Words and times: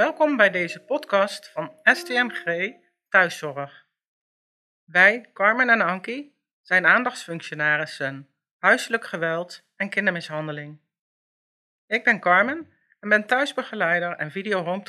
Welkom 0.00 0.36
bij 0.36 0.50
deze 0.50 0.80
podcast 0.80 1.48
van 1.48 1.72
STMG 1.82 2.74
Thuiszorg. 3.08 3.86
Wij, 4.84 5.30
Carmen 5.32 5.68
en 5.68 5.80
Ankie, 5.80 6.34
zijn 6.60 6.86
aandachtsfunctionarissen 6.86 8.28
huiselijk 8.58 9.04
geweld 9.04 9.62
en 9.76 9.88
kindermishandeling. 9.88 10.78
Ik 11.86 12.04
ben 12.04 12.20
Carmen 12.20 12.72
en 13.00 13.08
ben 13.08 13.26
thuisbegeleider 13.26 14.16
en 14.16 14.30
videohome 14.30 14.82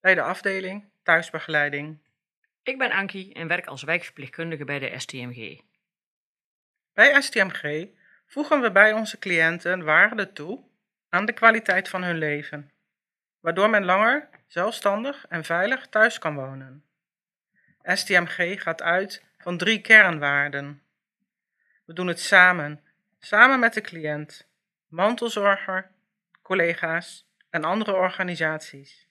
bij 0.00 0.14
de 0.14 0.22
afdeling 0.22 0.84
thuisbegeleiding. 1.02 1.98
Ik 2.62 2.78
ben 2.78 2.90
Ankie 2.90 3.34
en 3.34 3.48
werk 3.48 3.66
als 3.66 3.82
wijkverpleegkundige 3.82 4.64
bij 4.64 4.78
de 4.78 4.98
STMG. 4.98 5.60
Bij 6.92 7.22
STMG 7.22 7.88
voegen 8.26 8.60
we 8.60 8.72
bij 8.72 8.92
onze 8.92 9.18
cliënten 9.18 9.84
waarde 9.84 10.32
toe 10.32 10.64
aan 11.08 11.26
de 11.26 11.32
kwaliteit 11.32 11.88
van 11.88 12.02
hun 12.02 12.18
leven, 12.18 12.70
waardoor 13.40 13.70
men 13.70 13.84
langer 13.84 14.28
zelfstandig 14.46 15.26
en 15.28 15.44
veilig 15.44 15.86
thuis 15.86 16.18
kan 16.18 16.34
wonen. 16.34 16.84
STMG 17.82 18.62
gaat 18.62 18.82
uit 18.82 19.24
van 19.38 19.58
drie 19.58 19.80
kernwaarden. 19.80 20.82
We 21.84 21.92
doen 21.92 22.06
het 22.06 22.20
samen, 22.20 22.80
samen 23.18 23.58
met 23.58 23.74
de 23.74 23.80
cliënt, 23.80 24.48
mantelzorger, 24.88 25.90
collega's 26.42 27.26
en 27.50 27.64
andere 27.64 27.94
organisaties. 27.94 29.08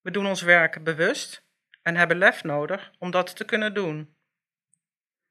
We 0.00 0.10
doen 0.10 0.26
ons 0.26 0.42
werk 0.42 0.84
bewust 0.84 1.42
en 1.82 1.96
hebben 1.96 2.18
lef 2.18 2.44
nodig 2.44 2.92
om 2.98 3.10
dat 3.10 3.36
te 3.36 3.44
kunnen 3.44 3.74
doen. 3.74 4.14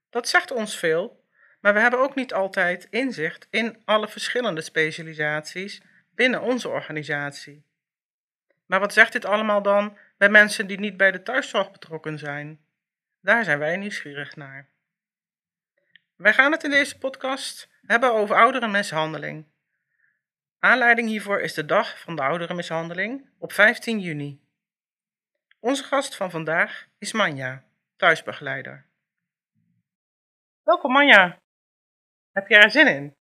Dat 0.09 0.27
zegt 0.27 0.51
ons 0.51 0.77
veel, 0.77 1.23
maar 1.59 1.73
we 1.73 1.79
hebben 1.79 1.99
ook 1.99 2.15
niet 2.15 2.33
altijd 2.33 2.87
inzicht 2.89 3.47
in 3.49 3.81
alle 3.85 4.07
verschillende 4.07 4.61
specialisaties 4.61 5.81
binnen 6.15 6.41
onze 6.41 6.69
organisatie. 6.69 7.65
Maar 8.67 8.79
wat 8.79 8.93
zegt 8.93 9.11
dit 9.11 9.25
allemaal 9.25 9.61
dan 9.61 9.97
bij 10.17 10.29
mensen 10.29 10.67
die 10.67 10.79
niet 10.79 10.97
bij 10.97 11.11
de 11.11 11.23
thuiszorg 11.23 11.71
betrokken 11.71 12.19
zijn? 12.19 12.65
Daar 13.21 13.43
zijn 13.43 13.59
wij 13.59 13.77
nieuwsgierig 13.77 14.35
naar. 14.35 14.69
Wij 16.15 16.33
gaan 16.33 16.51
het 16.51 16.63
in 16.63 16.69
deze 16.69 16.97
podcast 16.97 17.69
hebben 17.81 18.13
over 18.13 18.35
ouderenmishandeling. 18.35 19.45
Aanleiding 20.59 21.07
hiervoor 21.07 21.41
is 21.41 21.53
de 21.53 21.65
dag 21.65 21.99
van 21.99 22.15
de 22.15 22.21
ouderenmishandeling 22.21 23.29
op 23.37 23.51
15 23.51 23.99
juni. 23.99 24.41
Onze 25.59 25.83
gast 25.83 26.15
van 26.15 26.31
vandaag 26.31 26.87
is 26.97 27.13
Manja, 27.13 27.63
thuisbegeleider. 27.95 28.85
Welkom 30.63 30.91
Manja. 30.91 31.41
Heb 32.31 32.47
jij 32.47 32.61
er 32.61 32.71
zin 32.71 32.87
in? 32.87 33.15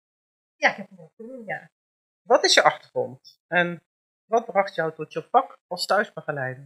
Ja, 0.56 0.70
ik 0.70 0.76
heb 0.76 0.90
er 0.90 0.96
wel 0.96 1.12
zin 1.16 1.30
in, 1.30 1.44
ja. 1.46 1.70
Wat 2.22 2.44
is 2.44 2.54
je 2.54 2.62
achtergrond 2.62 3.40
en 3.46 3.82
wat 4.32 4.46
bracht 4.46 4.74
jou 4.74 4.94
tot 4.94 5.12
je 5.12 5.26
vak 5.30 5.58
als 5.66 5.86
thuisbegeleider? 5.86 6.64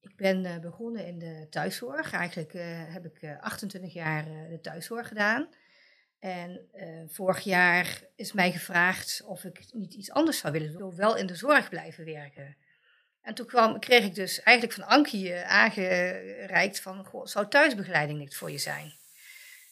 Ik 0.00 0.16
ben 0.16 0.44
uh, 0.44 0.58
begonnen 0.58 1.06
in 1.06 1.18
de 1.18 1.46
thuiszorg. 1.50 2.12
Eigenlijk 2.12 2.54
uh, 2.54 2.62
heb 2.94 3.04
ik 3.04 3.22
uh, 3.22 3.40
28 3.40 3.92
jaar 3.92 4.24
de 4.24 4.58
thuiszorg 4.60 5.08
gedaan. 5.08 5.48
En 6.18 6.68
vorig 7.08 7.40
jaar 7.40 8.02
is 8.16 8.32
mij 8.32 8.52
gevraagd 8.52 9.22
of 9.26 9.44
ik 9.44 9.64
niet 9.72 9.94
iets 9.94 10.10
anders 10.10 10.38
zou 10.38 10.52
willen 10.52 10.78
doen. 10.78 10.96
Wel 10.96 11.16
in 11.16 11.26
de 11.26 11.34
zorg 11.34 11.68
blijven 11.68 12.04
werken. 12.04 12.56
En 13.20 13.34
toen 13.34 13.46
kwam, 13.46 13.80
kreeg 13.80 14.04
ik 14.04 14.14
dus 14.14 14.42
eigenlijk 14.42 14.78
van 14.78 14.88
Ankie 14.88 15.34
aangereikt 15.34 16.80
van, 16.80 17.04
goh, 17.04 17.26
zou 17.26 17.48
thuisbegeleiding 17.48 18.18
niet 18.18 18.36
voor 18.36 18.50
je 18.50 18.58
zijn? 18.58 18.92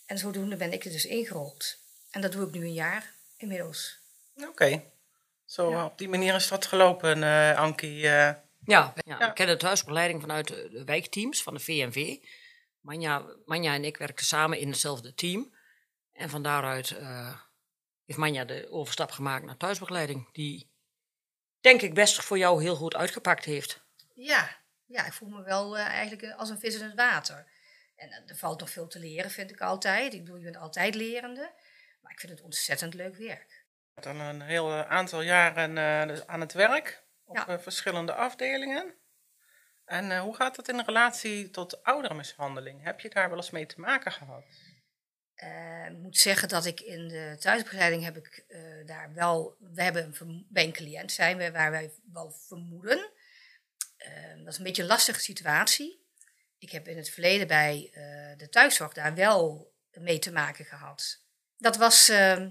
En 0.06 0.18
zodoende 0.18 0.56
ben 0.56 0.72
ik 0.72 0.84
er 0.84 0.90
dus 0.90 1.06
ingerold. 1.06 1.78
En 2.10 2.20
dat 2.20 2.32
doe 2.32 2.46
ik 2.46 2.52
nu 2.52 2.64
een 2.64 2.72
jaar 2.72 3.14
inmiddels. 3.36 4.00
Oké. 4.48 4.82
Zo 5.50 5.84
op 5.84 5.98
die 5.98 6.08
manier 6.08 6.34
is 6.34 6.48
dat 6.48 6.66
gelopen, 6.66 7.18
uh, 7.18 7.58
Ankie. 7.58 7.96
Uh, 7.96 8.02
ja, 8.02 8.42
ja, 8.64 8.92
ja, 9.04 9.28
ik 9.28 9.34
ken 9.34 9.46
de 9.46 9.56
thuisbegeleiding 9.56 10.20
vanuit 10.20 10.48
de, 10.48 10.82
wijkteams 10.84 11.42
van 11.42 11.54
de 11.54 11.60
VNV. 11.60 12.16
Manja, 12.80 13.24
Manja 13.44 13.74
en 13.74 13.84
ik 13.84 13.96
werken 13.96 14.24
samen 14.24 14.58
in 14.58 14.68
hetzelfde 14.68 15.14
team. 15.14 15.54
En 16.12 16.30
van 16.30 16.42
daaruit 16.42 16.90
uh, 16.90 17.40
heeft 18.06 18.18
Manja 18.18 18.44
de 18.44 18.70
overstap 18.70 19.10
gemaakt 19.10 19.44
naar 19.44 19.56
thuisbegeleiding. 19.56 20.32
Die, 20.32 20.70
denk 21.60 21.82
ik, 21.82 21.94
best 21.94 22.24
voor 22.24 22.38
jou 22.38 22.62
heel 22.62 22.76
goed 22.76 22.94
uitgepakt 22.94 23.44
heeft. 23.44 23.84
Ja, 24.14 24.56
ja 24.86 25.06
ik 25.06 25.12
voel 25.12 25.28
me 25.28 25.42
wel 25.42 25.78
eigenlijk 25.78 26.32
als 26.32 26.50
een 26.50 26.58
vis 26.58 26.74
in 26.74 26.84
het 26.84 26.94
water. 26.94 27.46
En 27.96 28.22
er 28.26 28.36
valt 28.36 28.60
nog 28.60 28.70
veel 28.70 28.86
te 28.86 28.98
leren, 28.98 29.30
vind 29.30 29.50
ik 29.50 29.60
altijd. 29.60 30.14
Ik 30.14 30.24
bedoel, 30.24 30.38
je 30.38 30.44
bent 30.44 30.56
altijd 30.56 30.94
lerende. 30.94 31.52
Maar 32.00 32.12
ik 32.12 32.20
vind 32.20 32.32
het 32.32 32.42
ontzettend 32.42 32.94
leuk 32.94 33.16
werk. 33.16 33.59
Dan 34.02 34.20
een 34.20 34.40
heel 34.40 34.72
aantal 34.72 35.22
jaren 35.22 35.76
uh, 35.76 36.18
aan 36.26 36.40
het 36.40 36.52
werk 36.52 37.02
op 37.24 37.36
ja. 37.36 37.60
verschillende 37.60 38.14
afdelingen. 38.14 38.94
En 39.84 40.18
hoe 40.18 40.36
gaat 40.36 40.56
het 40.56 40.68
in 40.68 40.80
relatie 40.80 41.50
tot 41.50 41.82
oudermishandeling? 41.82 42.84
Heb 42.84 43.00
je 43.00 43.10
daar 43.10 43.28
wel 43.28 43.38
eens 43.38 43.50
mee 43.50 43.66
te 43.66 43.80
maken 43.80 44.12
gehad? 44.12 44.44
Uh, 45.36 45.86
ik 45.86 45.98
moet 45.98 46.16
zeggen 46.16 46.48
dat 46.48 46.66
ik 46.66 46.80
in 46.80 47.08
de 47.08 47.36
thuisbegeleiding 47.38 48.04
heb 48.04 48.16
ik 48.16 48.44
daar 48.86 49.12
wel... 49.14 49.56
We 49.58 49.82
hebben 49.82 50.14
een, 50.18 50.46
bij 50.48 50.64
een 50.64 50.72
cliënt 50.72 51.12
zijn 51.12 51.36
we 51.36 51.52
waar 51.52 51.70
wij 51.70 51.92
wel 52.12 52.30
vermoeden. 52.30 53.10
dat 54.38 54.46
is 54.52 54.58
een 54.58 54.64
beetje 54.64 54.82
een 54.82 54.88
lastige 54.88 55.20
situatie. 55.20 56.04
Ik 56.58 56.70
heb 56.70 56.88
in 56.88 56.96
het 56.96 57.10
verleden 57.10 57.46
bij 57.46 57.90
de 58.36 58.48
thuiszorg 58.48 58.92
daar 58.92 59.14
wel 59.14 59.72
mee 59.92 60.18
te 60.18 60.32
maken 60.32 60.64
gehad. 60.64 61.24
Dat 61.56 61.76
was 61.76 62.08
ehm, 62.08 62.50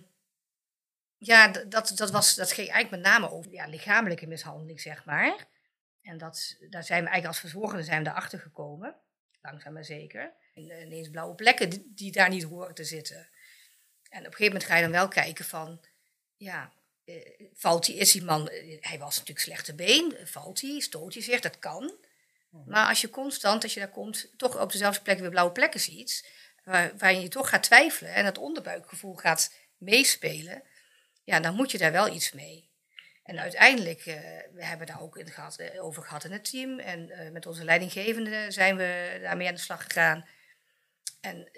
ja, 1.19 1.47
dat, 1.47 1.91
dat, 1.95 2.11
was, 2.11 2.35
dat 2.35 2.51
ging 2.51 2.69
eigenlijk 2.69 3.03
met 3.03 3.13
name 3.13 3.31
over 3.31 3.51
ja, 3.51 3.67
lichamelijke 3.67 4.27
mishandeling, 4.27 4.81
zeg 4.81 5.05
maar. 5.05 5.47
En 6.01 6.17
dat, 6.17 6.57
daar 6.69 6.83
zijn 6.83 7.03
we 7.03 7.09
eigenlijk 7.09 7.25
als 7.25 7.39
verzorgenden 7.39 7.85
zijn 7.85 8.03
we 8.03 8.09
erachter 8.09 8.39
gekomen. 8.39 8.95
Langzaam 9.41 9.73
maar 9.73 9.85
zeker. 9.85 10.33
En 10.55 10.63
ineens 10.63 11.09
blauwe 11.09 11.35
plekken 11.35 11.69
die, 11.69 11.91
die, 11.95 12.11
daar 12.11 12.29
niet 12.29 12.43
horen 12.43 12.75
te 12.75 12.83
zitten. 12.83 13.29
En 14.09 14.19
op 14.19 14.25
een 14.25 14.33
gegeven 14.33 14.45
moment 14.45 14.63
ga 14.63 14.75
je 14.75 14.81
dan 14.81 14.91
wel 14.91 15.07
kijken 15.07 15.45
van... 15.45 15.85
Ja, 16.37 16.73
eh, 17.05 17.15
valt 17.53 17.87
hij, 17.87 17.95
is 17.95 18.11
die 18.11 18.23
man... 18.23 18.49
Eh, 18.49 18.77
hij 18.79 18.99
was 18.99 19.13
natuurlijk 19.17 19.45
slechte 19.45 19.75
been. 19.75 20.17
Valt 20.23 20.61
hij, 20.61 20.79
stoot 20.79 21.13
hij 21.13 21.23
zich, 21.23 21.39
dat 21.39 21.59
kan. 21.59 21.97
Mhm. 22.49 22.69
Maar 22.69 22.87
als 22.87 23.01
je 23.01 23.09
constant, 23.09 23.63
als 23.63 23.73
je 23.73 23.79
daar 23.79 23.89
komt, 23.89 24.33
toch 24.37 24.61
op 24.61 24.71
dezelfde 24.71 25.01
plek 25.01 25.19
weer 25.19 25.29
blauwe 25.29 25.51
plekken 25.51 25.79
ziet... 25.79 26.37
Waar, 26.63 26.97
waar 26.97 27.13
je 27.13 27.27
toch 27.27 27.49
gaat 27.49 27.63
twijfelen 27.63 28.13
en 28.13 28.25
het 28.25 28.37
onderbuikgevoel 28.37 29.15
gaat 29.15 29.53
meespelen 29.77 30.63
ja, 31.29 31.39
dan 31.39 31.55
moet 31.55 31.71
je 31.71 31.77
daar 31.77 31.91
wel 31.91 32.13
iets 32.13 32.31
mee. 32.31 32.69
En 33.23 33.39
uiteindelijk, 33.39 34.05
uh, 34.05 34.15
we 34.53 34.65
hebben 34.65 34.87
daar 34.87 35.01
ook 35.01 35.17
in 35.17 35.31
gehad, 35.31 35.57
eh, 35.57 35.83
over 35.83 36.03
gehad 36.03 36.23
in 36.23 36.31
het 36.31 36.49
team. 36.49 36.79
En 36.79 37.09
uh, 37.09 37.31
met 37.31 37.45
onze 37.45 37.63
leidinggevende 37.63 38.51
zijn 38.51 38.77
we 38.77 39.19
daarmee 39.21 39.47
aan 39.47 39.53
de 39.53 39.59
slag 39.59 39.83
gegaan. 39.83 40.27
En 41.21 41.49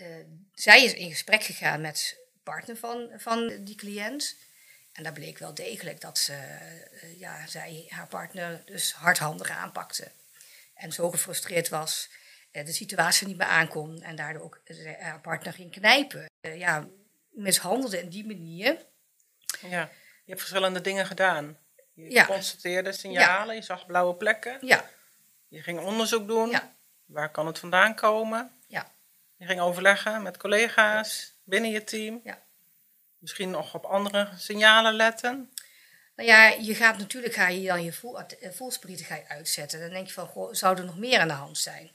zij 0.54 0.84
is 0.84 0.94
in 0.94 1.09
gesprek 1.09 1.44
gegaan 1.44 1.82
met 1.82 2.18
partner 2.44 2.76
van, 2.76 3.09
van 3.18 3.64
die 3.64 3.76
cliënt. 3.76 4.36
En 4.94 5.04
daar 5.04 5.14
bleek 5.14 5.38
wel 5.38 5.54
degelijk 5.54 6.02
dat 6.02 6.18
ze, 6.18 6.38
ja, 7.18 7.48
zij 7.48 7.86
haar 7.90 8.08
partner 8.08 8.62
dus 8.66 8.94
hardhandig 8.94 9.50
aanpakte. 9.50 10.12
En 10.74 10.92
zo 10.92 11.12
gefrustreerd 11.12 11.70
was, 11.70 12.09
de 12.52 12.72
situatie 12.72 13.28
niet 13.28 13.38
meer 13.38 13.48
aankon. 13.48 14.02
En 14.02 14.16
daardoor 14.16 14.44
ook 14.44 14.62
haar 15.00 15.22
partner 15.22 15.53
ging 15.53 15.72
knijpen. 15.72 16.26
ja, 16.42 16.88
mishandelde 17.30 18.00
in 18.00 18.09
die 18.09 18.26
manier 18.26 18.90
ja, 19.60 19.90
je 20.24 20.32
hebt 20.32 20.40
verschillende 20.40 20.82
dingen 20.82 21.06
gedaan. 21.06 21.58
Je 21.94 22.26
constateerde 22.26 22.92
signalen, 22.92 23.56
je 23.56 23.62
zag 23.62 23.86
blauwe 23.86 24.16
plekken. 24.16 24.58
Ja. 24.62 24.90
Je 25.48 25.62
ging 25.62 25.80
onderzoek 25.80 26.28
doen. 26.28 26.50
Ja. 26.50 26.74
Waar 27.06 27.32
kan 27.32 27.48
het 27.48 27.60
vandaan 27.60 27.96
komen? 27.96 28.52
Ja. 28.68 28.92
Je 29.38 29.46
ging 29.46 29.60
overleggen 29.60 30.22
met 30.22 30.38
collega's 30.38 31.34
binnen 31.44 31.72
je 31.72 31.84
team. 31.84 32.22
Ja. 32.24 32.42
Misschien 33.18 33.50
nog 33.50 33.74
op 33.74 33.86
andere 33.86 34.30
signalen 34.38 34.94
letten. 34.94 35.54
Nou 36.16 36.30
ja, 36.30 36.47
je 36.47 36.76
gaat 36.76 36.97
natuurlijk 36.97 37.34
ga 37.34 37.47
je 37.47 37.68
dan 37.68 37.84
je 37.84 38.26
eh, 38.40 38.52
voelsprieten 38.52 39.06
ga 39.06 39.16
je 39.16 39.28
uitzetten. 39.28 39.80
Dan 39.80 39.90
denk 39.90 40.08
je 40.08 40.14
van, 40.14 40.28
goh, 40.28 40.54
zou 40.54 40.78
er 40.78 40.86
nog 40.86 40.97
meer 40.97 41.20
aan 41.20 41.28
de 41.28 41.34
hand 41.34 41.58
zijn? 41.58 41.92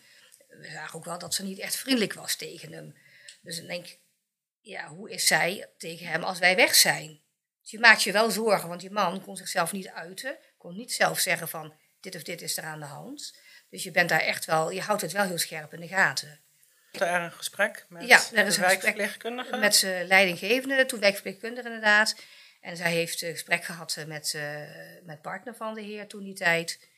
We 0.49 0.71
zagen 0.71 0.99
ook 0.99 1.05
wel 1.05 1.19
dat 1.19 1.35
ze 1.35 1.43
niet 1.43 1.59
echt 1.59 1.77
vriendelijk 1.77 2.13
was 2.13 2.37
tegen 2.37 2.73
hem. 2.73 2.97
Dus 3.41 3.57
dan 3.57 3.67
denk 3.67 3.87
ik, 3.87 3.99
ja, 4.61 4.89
hoe 4.89 5.11
is 5.11 5.27
zij 5.27 5.69
tegen 5.79 6.07
hem 6.07 6.23
als 6.23 6.39
wij 6.39 6.57
weg 6.57 6.75
zijn? 6.75 7.21
Dus 7.67 7.75
je 7.75 7.81
maakt 7.81 8.03
je 8.03 8.13
wel 8.13 8.31
zorgen, 8.31 8.69
want 8.69 8.83
je 8.83 8.91
man 8.91 9.23
kon 9.23 9.37
zichzelf 9.37 9.73
niet 9.73 9.89
uiten, 9.89 10.39
kon 10.59 10.77
niet 10.77 10.93
zelf 10.93 11.19
zeggen 11.19 11.49
van 11.49 11.75
dit 12.01 12.15
of 12.15 12.23
dit 12.23 12.43
is 12.43 12.57
er 12.57 12.65
aan 12.65 12.81
de 12.81 12.87
hand. 12.87 13.39
Dus 13.71 13.83
je 13.83 13.91
bent 13.91 14.09
daar 14.09 14.21
echt 14.21 14.45
wel, 14.45 14.71
je 14.71 14.81
houdt 14.81 15.03
het 15.03 15.13
wel 15.13 15.25
heel 15.25 15.39
scherp 15.39 15.73
in 15.73 15.81
de 15.81 15.89
gaten. 15.89 16.41
Was 16.93 17.09
er 17.09 17.21
een 17.21 17.33
gesprek 17.33 17.87
met 17.89 18.09
ja, 18.09 18.21
er 18.33 18.47
is 18.47 18.57
een 18.57 18.63
wijkverpleegkundige? 18.63 19.57
Met 19.57 19.77
zijn 19.77 20.07
leidinggevende, 20.07 20.87
toen 20.87 21.01
wijkverpleegkundige 21.01 21.67
inderdaad. 21.67 22.17
En 22.61 22.77
zij 22.77 22.93
heeft 22.93 23.23
een 23.23 23.33
gesprek 23.33 23.65
gehad 23.65 24.05
met, 24.07 24.33
uh, 24.37 24.61
met 25.03 25.23
partner 25.23 25.55
van 25.55 25.75
de 25.75 25.83
heer 25.83 26.07
toen 26.07 26.25
die 26.25 26.35
tijd. 26.35 26.89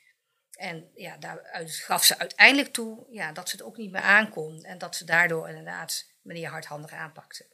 En 0.53 0.91
ja, 0.95 1.17
daaruit 1.17 1.75
gaf 1.75 2.05
ze 2.05 2.19
uiteindelijk 2.19 2.73
toe 2.73 3.07
ja, 3.11 3.33
dat 3.33 3.49
ze 3.49 3.57
het 3.57 3.65
ook 3.65 3.77
niet 3.77 3.91
meer 3.91 4.01
aankon. 4.01 4.65
En 4.65 4.79
dat 4.79 4.97
ze 4.97 5.05
daardoor 5.05 5.49
inderdaad 5.49 6.07
meneer 6.23 6.49
hardhandig 6.49 6.93
aanpakte. 6.93 7.47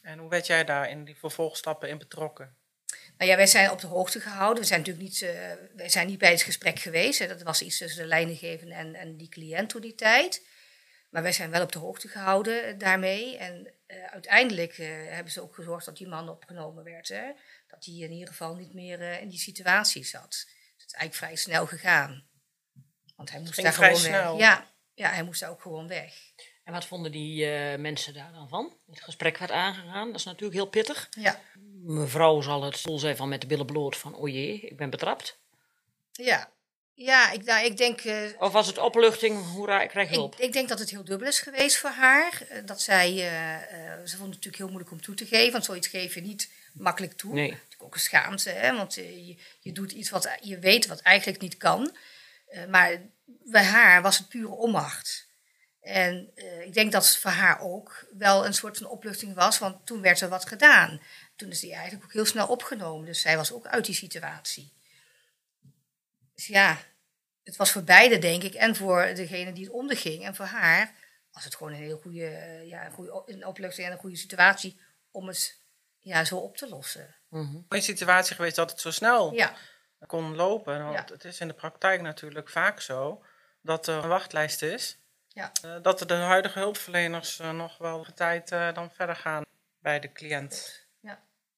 En 0.00 0.18
hoe 0.18 0.28
werd 0.28 0.46
jij 0.46 0.64
daar 0.64 0.90
in 0.90 1.04
die 1.04 1.16
vervolgstappen 1.16 1.88
in 1.88 1.98
betrokken? 1.98 2.56
Nou 3.16 3.30
ja, 3.30 3.36
wij 3.36 3.46
zijn 3.46 3.70
op 3.70 3.80
de 3.80 3.86
hoogte 3.86 4.20
gehouden. 4.20 4.62
We 4.62 4.68
zijn 4.68 4.80
natuurlijk 4.80 5.08
niet, 5.08 5.20
uh, 5.20 5.30
wij 5.76 5.88
zijn 5.88 6.06
niet 6.06 6.18
bij 6.18 6.30
het 6.30 6.42
gesprek 6.42 6.78
geweest. 6.78 7.18
Hè. 7.18 7.26
Dat 7.26 7.42
was 7.42 7.62
iets 7.62 7.78
tussen 7.78 8.02
de 8.02 8.08
leidinggever 8.08 8.70
en, 8.70 8.94
en 8.94 9.16
die 9.16 9.28
cliënt 9.28 9.68
toen 9.68 9.80
die 9.80 9.94
tijd. 9.94 10.46
Maar 11.10 11.22
wij 11.22 11.32
zijn 11.32 11.50
wel 11.50 11.62
op 11.62 11.72
de 11.72 11.78
hoogte 11.78 12.08
gehouden 12.08 12.78
daarmee. 12.78 13.36
En 13.36 13.72
uh, 13.86 14.04
uiteindelijk 14.04 14.78
uh, 14.78 14.88
hebben 15.08 15.32
ze 15.32 15.42
ook 15.42 15.54
gezorgd 15.54 15.84
dat 15.84 15.96
die 15.96 16.08
man 16.08 16.28
opgenomen 16.28 16.84
werd. 16.84 17.08
Hè? 17.08 17.32
Dat 17.68 17.84
hij 17.84 17.94
in 17.94 18.12
ieder 18.12 18.28
geval 18.28 18.54
niet 18.54 18.74
meer 18.74 19.20
in 19.20 19.28
die 19.28 19.38
situatie 19.38 20.04
zat. 20.04 20.30
Dus 20.30 20.46
het 20.76 20.86
is 20.86 20.92
eigenlijk 20.92 21.14
vrij 21.14 21.36
snel 21.36 21.66
gegaan. 21.66 22.28
Want 23.16 23.30
hij 23.30 23.40
moest 23.40 23.62
daar 23.62 23.72
gewoon 23.72 23.96
snel. 23.96 24.36
weg. 24.36 24.46
Ja, 24.46 24.70
ja, 24.94 25.10
hij 25.10 25.22
moest 25.22 25.40
daar 25.40 25.50
ook 25.50 25.62
gewoon 25.62 25.88
weg. 25.88 26.14
En 26.64 26.72
wat 26.72 26.84
vonden 26.84 27.12
die 27.12 27.46
mensen 27.78 28.14
daar 28.14 28.32
dan 28.32 28.48
van? 28.48 28.72
Het 28.90 29.00
gesprek 29.02 29.38
werd 29.38 29.50
aangegaan, 29.50 30.06
dat 30.06 30.16
is 30.16 30.24
natuurlijk 30.24 30.54
heel 30.54 30.66
pittig. 30.66 31.08
Ja 31.10 31.40
mevrouw 31.82 32.40
zal 32.40 32.62
het 32.62 32.74
gevoel 32.74 32.98
zijn 32.98 33.16
van 33.16 33.28
met 33.28 33.40
de 33.40 33.46
billen 33.46 33.66
bloot 33.66 33.96
van 33.96 34.16
o 34.16 34.28
jee, 34.28 34.60
ik 34.60 34.76
ben 34.76 34.90
betrapt. 34.90 35.38
Ja, 36.12 36.50
ja 36.94 37.30
ik, 37.30 37.44
nou, 37.44 37.64
ik 37.64 37.76
denk... 37.76 38.04
Uh, 38.04 38.16
of 38.38 38.52
was 38.52 38.66
het 38.66 38.78
opluchting, 38.78 39.44
hoera, 39.46 39.82
ik 39.82 39.88
krijg 39.88 40.10
hulp? 40.10 40.34
Ik, 40.34 40.40
ik, 40.40 40.52
denk 40.52 40.68
dat 40.68 40.78
het 40.78 40.90
heel 40.90 41.04
dubbel 41.04 41.28
is 41.28 41.40
geweest 41.40 41.76
voor 41.76 41.90
haar. 41.90 42.42
Uh, 42.52 42.58
dat 42.66 42.80
zij, 42.80 43.10
uh, 43.10 44.06
ze 44.06 44.16
vond 44.16 44.34
het 44.34 44.44
natuurlijk 44.44 44.56
heel 44.56 44.68
moeilijk 44.68 44.90
om 44.90 45.00
toe 45.00 45.14
te 45.14 45.26
geven, 45.26 45.52
want 45.52 45.64
zoiets 45.64 45.88
geef 45.88 46.14
je 46.14 46.20
niet 46.20 46.50
makkelijk 46.72 47.12
toe. 47.12 47.32
Nee. 47.32 47.50
Natuurlijk 47.50 47.82
ook 47.82 47.94
een 47.94 48.00
schaamte, 48.00 48.50
hè, 48.50 48.76
want 48.76 48.94
je, 48.94 49.36
je 49.60 49.72
doet 49.72 49.92
iets 49.92 50.10
wat 50.10 50.38
je 50.40 50.58
weet 50.58 50.86
wat 50.86 51.00
eigenlijk 51.00 51.40
niet 51.40 51.56
kan. 51.56 51.96
maar 52.68 53.00
bij 53.24 53.64
haar 53.64 54.02
was 54.02 54.18
het 54.18 54.28
pure 54.28 54.54
onmacht. 54.54 55.28
En 55.80 56.30
ik 56.64 56.74
denk 56.74 56.92
dat 56.92 57.06
het 57.06 57.16
voor 57.16 57.30
haar 57.30 57.60
ook 57.60 58.06
wel 58.18 58.46
een 58.46 58.54
soort 58.54 58.78
van 58.78 58.86
opluchting 58.86 59.34
was, 59.34 59.58
want 59.58 59.86
toen 59.86 60.00
werd 60.00 60.20
er 60.20 60.28
wat 60.28 60.46
gedaan 60.46 61.00
toen 61.40 61.50
is 61.50 61.60
die 61.60 61.72
eigenlijk 61.72 62.04
ook 62.04 62.12
heel 62.12 62.24
snel 62.24 62.46
opgenomen. 62.46 63.06
Dus 63.06 63.20
zij 63.20 63.36
was 63.36 63.52
ook 63.52 63.66
uit 63.66 63.84
die 63.84 63.94
situatie. 63.94 64.72
Dus 66.34 66.46
ja, 66.46 66.78
het 67.44 67.56
was 67.56 67.72
voor 67.72 67.84
beide, 67.84 68.18
denk 68.18 68.42
ik, 68.42 68.54
en 68.54 68.76
voor 68.76 69.14
degene 69.14 69.52
die 69.52 69.64
het 69.64 69.72
onderging 69.72 70.24
en 70.24 70.34
voor 70.34 70.44
haar, 70.44 70.94
was 71.32 71.44
het 71.44 71.54
gewoon 71.54 71.72
een 71.72 71.78
heel 71.78 71.98
goede, 71.98 72.26
eh, 72.26 72.68
ja, 72.68 72.86
een 72.86 72.92
goede 72.92 73.22
een 73.26 73.46
opluchting 73.46 73.86
en 73.86 73.92
een 73.92 73.98
goede 73.98 74.16
situatie 74.16 74.80
om 75.10 75.26
het 75.26 75.60
ja, 75.98 76.24
zo 76.24 76.36
op 76.36 76.56
te 76.56 76.68
lossen. 76.68 77.14
Mm 77.28 77.46
-hmm. 77.46 77.64
Een 77.68 77.82
situatie 77.82 78.34
geweest 78.34 78.56
dat 78.56 78.70
het 78.70 78.80
zo 78.80 78.90
snel 78.90 79.34
ja. 79.34 79.54
kon 80.06 80.36
lopen. 80.36 80.82
Want 80.82 80.94
Ja. 80.94 81.14
het 81.14 81.24
is 81.24 81.40
in 81.40 81.48
de 81.48 81.54
praktijk 81.54 82.00
natuurlijk 82.00 82.48
vaak 82.48 82.80
zo 82.80 83.24
dat 83.60 83.86
er 83.86 84.02
een 84.02 84.08
wachtlijst 84.08 84.62
is. 84.62 84.98
Ja. 85.32 85.52
Uh, 85.64 85.76
dat 85.82 85.98
de 85.98 86.14
huidige 86.14 86.58
hulpverleners 86.58 87.40
uh, 87.40 87.50
nog 87.50 87.78
wel 87.78 88.04
de 88.04 88.14
tijd 88.14 88.50
uh, 88.50 88.74
dan 88.74 88.90
verder 88.90 89.16
gaan 89.16 89.44
bij 89.78 90.00
de 90.00 90.12
cliënt. 90.12 90.88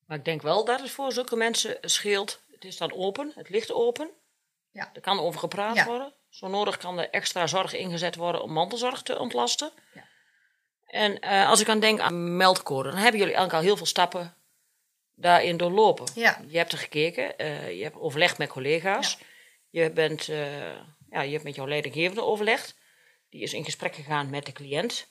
Maar 0.07 0.21
ik 0.21 0.25
denk 0.27 0.43
wel 0.43 0.65
dat 0.65 0.81
het 0.81 0.91
voor 0.91 1.13
zulke 1.13 1.37
mensen 1.37 1.79
scheelt. 1.81 2.41
Het 2.51 2.65
is 2.65 2.77
dan 2.77 2.93
open, 2.93 3.33
het 3.35 3.49
ligt 3.49 3.73
open. 3.73 4.11
Ja. 4.71 4.91
Er 4.95 5.01
kan 5.01 5.21
over 5.21 5.41
gepraat 5.41 5.77
Ja. 5.77 5.85
worden. 5.85 6.13
Zo 6.29 6.49
nodig 6.49 6.77
kan 6.77 6.99
er 6.99 7.11
extra 7.11 7.47
zorg 7.47 7.73
ingezet 7.73 8.17
worden 8.17 8.43
om 8.43 8.53
mantelzorg 8.53 9.03
te 9.03 9.19
ontlasten. 9.19 9.71
Ja. 9.95 10.05
En 10.87 11.21
eh, 11.21 11.49
als 11.49 11.61
ik 11.61 11.69
aan 11.69 11.81
denk 11.81 12.01
aan 12.01 12.37
meldcode, 12.37 12.91
dan 12.91 12.99
hebben 12.99 13.21
jullie 13.21 13.35
eigenlijk 13.35 13.55
al 13.63 13.69
heel 13.69 13.77
veel 13.77 13.87
stappen 13.87 14.35
daarin 15.15 15.57
doorlopen. 15.57 16.07
Ja. 16.15 16.41
Je 16.47 16.57
hebt 16.59 16.73
er 16.73 16.79
gekeken, 16.79 17.39
eh, 17.39 17.77
je 17.79 17.83
hebt 17.83 17.97
overlegd 17.97 18.39
met 18.39 18.49
collega's. 18.49 19.19
Je, 19.71 19.91
bent, 19.91 20.29
eh, 20.29 20.77
ja, 21.11 21.21
je 21.21 21.33
hebt 21.33 21.45
met 21.45 21.55
jouw 21.55 21.69
leidinggevende 21.69 22.23
overlegd. 22.23 22.75
Die 23.33 23.43
is 23.43 23.53
in 23.53 23.65
gesprek 23.65 23.95
gegaan 23.95 24.31
met 24.31 24.47
de 24.47 24.53
cliënt. 24.53 25.09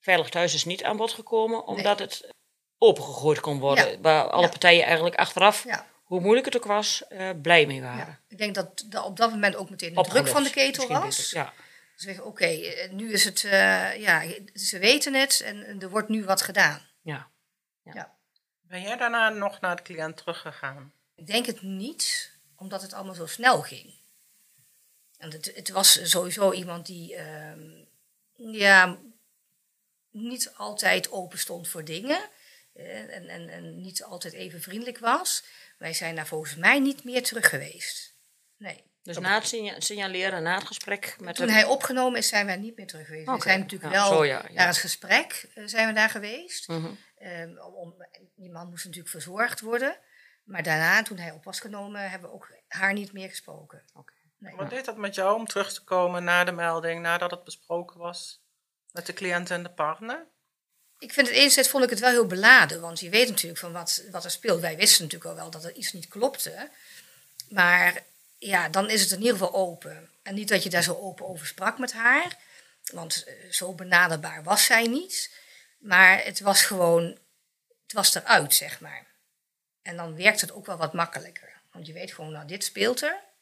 Veilig 0.00 0.28
thuis 0.28 0.54
is 0.54 0.64
niet 0.64 0.84
aan 0.84 0.96
bod 0.96 1.12
gekomen, 1.12 1.66
omdat 1.66 1.98
het 1.98 2.28
opengegooid 2.78 3.40
kon 3.40 3.58
worden. 3.58 3.90
Ja. 3.90 3.98
Waar 4.00 4.30
alle 4.30 4.42
Ja. 4.42 4.48
partijen 4.48 4.84
eigenlijk 4.84 5.14
achteraf, 5.16 5.64
Ja. 5.64 5.86
hoe 6.04 6.20
moeilijk 6.20 6.46
het 6.46 6.56
ook 6.56 6.64
was, 6.64 7.06
eh, 7.08 7.30
blij 7.42 7.66
mee 7.66 7.80
waren. 7.82 8.06
Ja. 8.06 8.20
Ik 8.28 8.38
denk 8.38 8.54
dat, 8.54 8.84
dat 8.86 9.04
op 9.04 9.16
dat 9.16 9.30
moment 9.30 9.56
ook 9.56 9.70
meteen 9.70 9.94
de 9.94 10.02
druk 10.02 10.28
van 10.28 10.42
de 10.42 10.50
ketel 10.50 10.86
Misschien 10.88 11.00
was. 11.06 11.16
beter, 11.16 11.36
Ja. 11.38 11.52
Ze 11.96 12.04
zeggen, 12.06 12.24
oké, 12.24 12.44
eh, 12.46 12.90
nu 12.90 13.12
is 13.12 13.24
het, 13.24 13.44
eh, 13.44 14.00
ja, 14.00 14.22
ze 14.54 14.78
weten 14.78 15.14
het 15.14 15.40
en, 15.40 15.66
en 15.66 15.80
er 15.80 15.90
wordt 15.90 16.08
nu 16.08 16.24
wat 16.24 16.42
gedaan. 16.42 16.80
Ja. 17.02 17.32
Ben 18.60 18.82
jij 18.82 18.96
daarna 18.96 19.28
nog 19.28 19.60
naar 19.60 19.76
de 19.76 19.82
cliënt 19.82 20.16
teruggegaan? 20.16 20.92
Ik 21.14 21.26
denk 21.26 21.46
het 21.46 21.62
niet, 21.62 22.32
omdat 22.56 22.82
het 22.82 22.92
allemaal 22.92 23.14
zo 23.14 23.26
snel 23.26 23.62
ging. 23.62 23.94
En 25.24 25.30
het, 25.30 25.52
het 25.54 25.68
was 25.68 26.10
sowieso 26.10 26.52
iemand 26.52 26.86
die 26.86 27.14
ehm, 27.14 27.70
ja, 28.36 28.98
niet 30.10 30.52
altijd 30.56 31.10
open 31.10 31.38
stond 31.38 31.68
voor 31.68 31.84
dingen. 31.84 32.28
En, 32.74 33.28
en, 33.28 33.48
en 33.48 33.80
niet 33.80 34.02
altijd 34.02 34.34
even 34.34 34.62
vriendelijk 34.62 34.98
was. 34.98 35.44
Wij 35.78 35.92
zijn 35.92 36.14
daar 36.16 36.26
volgens 36.26 36.54
mij 36.56 36.78
niet 36.78 37.04
meer 37.04 37.22
terug 37.22 37.48
geweest. 37.48 38.14
Nee. 38.56 38.82
Dus 39.02 39.18
na 39.18 39.34
het 39.34 39.46
signa- 39.46 39.80
signaleren, 39.80 40.42
na 40.42 40.54
het 40.54 40.66
gesprek 40.66 41.16
met 41.20 41.34
Toen 41.36 41.46
de... 41.46 41.52
hij 41.52 41.64
opgenomen 41.64 42.18
is, 42.18 42.28
zijn 42.28 42.46
wij 42.46 42.56
niet 42.56 42.76
meer 42.76 42.86
terug 42.86 43.06
geweest. 43.06 43.28
Oké, 43.28 43.36
We 43.36 43.42
zijn 43.42 43.60
natuurlijk 43.60 43.92
ja, 43.92 44.00
wel 44.08 44.12
zo 44.12 44.24
ja, 44.24 44.44
ja. 44.48 44.52
naar 44.54 44.66
het 44.66 44.76
gesprek 44.76 45.48
eh, 45.54 45.64
zijn 45.66 45.86
we 45.88 45.92
daar 45.94 46.10
geweest. 46.10 46.68
Om, 46.68 46.98
om- 47.74 48.06
die 48.34 48.50
man 48.50 48.68
moest 48.68 48.84
natuurlijk 48.84 49.10
verzorgd 49.10 49.60
worden. 49.60 49.98
Maar 50.44 50.62
daarna, 50.62 51.02
toen 51.02 51.18
hij 51.18 51.30
op 51.30 51.44
was 51.44 51.60
genomen, 51.60 52.10
hebben 52.10 52.28
we 52.28 52.34
ook 52.34 52.52
haar 52.68 52.92
niet 52.92 53.12
meer 53.12 53.28
gesproken. 53.28 53.82
Oké. 53.94 54.13
Nee. 54.44 54.54
Wat 54.54 54.70
deed 54.70 54.84
dat 54.84 54.96
met 54.96 55.14
jou 55.14 55.34
om 55.38 55.46
terug 55.46 55.72
te 55.72 55.84
komen 55.84 56.24
na 56.24 56.44
de 56.44 56.52
melding, 56.52 57.02
nadat 57.02 57.30
het 57.30 57.44
besproken 57.44 57.98
was 57.98 58.40
met 58.92 59.06
de 59.06 59.12
cliënt 59.12 59.50
en 59.50 59.62
de 59.62 59.70
partner? 59.70 60.26
Ik 60.98 61.12
vind 61.12 61.26
het 61.26 61.36
enerzijds 61.36 61.68
vond 61.68 61.84
ik 61.84 61.90
het 61.90 61.98
wel 61.98 62.10
heel 62.10 62.26
beladen, 62.26 62.80
want 62.80 63.00
je 63.00 63.08
weet 63.08 63.28
natuurlijk 63.28 63.60
van 63.60 63.72
wat, 63.72 64.04
wat 64.10 64.24
er 64.24 64.30
speelt. 64.30 64.60
Wij 64.60 64.76
wisten 64.76 65.02
natuurlijk 65.02 65.30
al 65.30 65.36
wel 65.36 65.50
dat 65.50 65.64
er 65.64 65.72
iets 65.72 65.92
niet 65.92 66.08
klopte. 66.08 66.70
Maar 67.48 68.02
ja, 68.38 68.68
dan 68.68 68.90
is 68.90 69.00
het 69.00 69.10
in 69.10 69.18
ieder 69.18 69.32
geval 69.32 69.54
open. 69.54 70.10
En 70.22 70.34
niet 70.34 70.48
dat 70.48 70.62
je 70.62 70.70
daar 70.70 70.82
zo 70.82 70.94
open 70.94 71.26
over 71.26 71.46
sprak 71.46 71.78
met 71.78 71.92
haar, 71.92 72.36
want 72.92 73.24
eh, 73.24 73.50
zo 73.50 73.72
benaderbaar 73.72 74.42
was 74.42 74.64
zij 74.64 74.86
niet. 74.86 75.38
Maar 75.78 76.24
het 76.24 76.40
was 76.40 76.62
gewoon, 76.62 77.04
het 77.82 77.92
was 77.92 78.14
eruit, 78.14 78.54
zeg 78.54 78.80
maar. 78.80 79.06
En 79.82 79.96
dan 79.96 80.16
werkt 80.16 80.40
het 80.40 80.52
ook 80.52 80.66
wel 80.66 80.76
wat 80.76 80.92
makkelijker. 80.92 81.52
Want 81.72 81.86
je 81.86 81.92
weet 81.92 82.12
gewoon, 82.12 82.32
nou, 82.32 82.46
dit 82.46 82.64
speelt 82.64 83.02
er. 83.02 83.32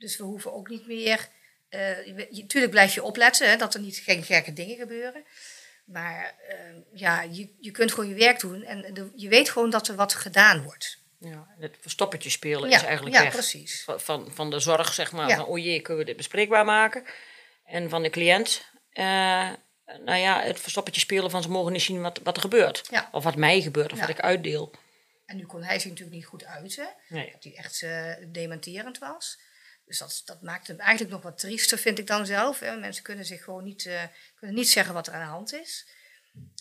Dus 0.00 0.16
we 0.16 0.24
hoeven 0.24 0.52
ook 0.52 0.68
niet 0.68 0.86
meer. 0.86 1.28
eh, 1.68 2.06
je, 2.06 2.26
je- 2.30 2.46
tuurlijk 2.46 2.72
blijf 2.72 2.94
je 2.94 3.02
opletten 3.02 3.50
hè, 3.50 3.56
dat 3.56 3.74
er 3.74 3.80
niet 3.80 3.96
geen 3.96 4.22
gekke 4.22 4.52
dingen 4.52 4.76
gebeuren. 4.76 5.24
Maar 5.84 6.34
eh, 6.48 6.56
ja, 6.92 7.22
je, 7.22 7.48
je 7.60 7.70
kunt 7.70 7.92
gewoon 7.92 8.08
je 8.08 8.14
werk 8.14 8.40
doen 8.40 8.62
en 8.62 8.94
de- 8.94 9.10
je 9.14 9.28
weet 9.28 9.50
gewoon 9.50 9.70
dat 9.70 9.88
er 9.88 9.94
wat 9.94 10.14
gedaan 10.14 10.62
wordt. 10.62 10.98
Ja, 11.18 11.46
het 11.58 11.76
verstoppertje 11.80 12.30
spelen 12.30 12.70
Ja, 12.70 12.76
is 12.76 12.82
eigenlijk 12.82 13.16
ja 13.16 13.22
weg. 13.22 13.32
precies. 13.32 13.84
Van, 13.96 14.30
van, 14.32 14.50
de 14.50 14.60
zorg, 14.60 14.92
zeg 14.94 15.12
maar, 15.12 15.28
Ja. 15.28 15.36
van 15.36 15.44
oh 15.46 15.58
jee, 15.58 15.80
kunnen 15.80 15.98
we 16.02 16.08
dit 16.08 16.16
bespreekbaar 16.16 16.64
maken? 16.64 17.04
En 17.64 17.88
van 17.90 18.02
de 18.02 18.10
cliënt, 18.10 18.64
eh, 18.92 19.50
nou 20.04 20.18
ja, 20.18 20.42
het 20.42 20.60
verstoppertje 20.60 21.00
spelen 21.00 21.30
van 21.30 21.42
ze 21.42 21.48
mogen 21.50 21.72
niet 21.72 21.82
zien 21.82 22.00
wat, 22.02 22.20
wat 22.22 22.36
er 22.36 22.42
gebeurt. 22.42 22.82
Ja. 22.90 23.08
Of 23.12 23.24
wat 23.24 23.36
mij 23.36 23.60
gebeurt, 23.60 23.92
of 23.92 24.00
wat 24.00 24.08
ik 24.08 24.20
uitdeel. 24.20 24.72
En 25.26 25.36
nu 25.36 25.46
kon 25.46 25.62
hij 25.62 25.78
zich 25.78 25.88
natuurlijk 25.90 26.16
niet 26.16 26.26
goed 26.26 26.44
uiten. 26.44 26.88
Nee. 27.08 27.30
Dat 27.32 27.44
hij 27.44 27.54
echt 27.56 27.82
eh, 27.82 28.12
dementerend 28.28 28.98
was. 28.98 29.38
Dus 29.90 29.98
dat, 29.98 30.22
dat 30.24 30.42
maakt 30.42 30.66
hem 30.66 30.78
eigenlijk 30.78 31.10
nog 31.10 31.22
wat 31.22 31.38
triester, 31.38 31.78
vind 31.78 31.98
ik 31.98 32.06
dan 32.06 32.26
zelf. 32.26 32.58
Hè. 32.58 32.76
Mensen 32.76 33.02
kunnen 33.02 33.24
zich 33.24 33.44
gewoon 33.44 33.64
niet, 33.64 33.86
eh, 33.86 34.02
kunnen 34.34 34.56
niet 34.56 34.70
zeggen 34.70 34.94
wat 34.94 35.06
er 35.06 35.12
aan 35.12 35.20
de 35.20 35.26
hand 35.26 35.52
is. 35.52 35.86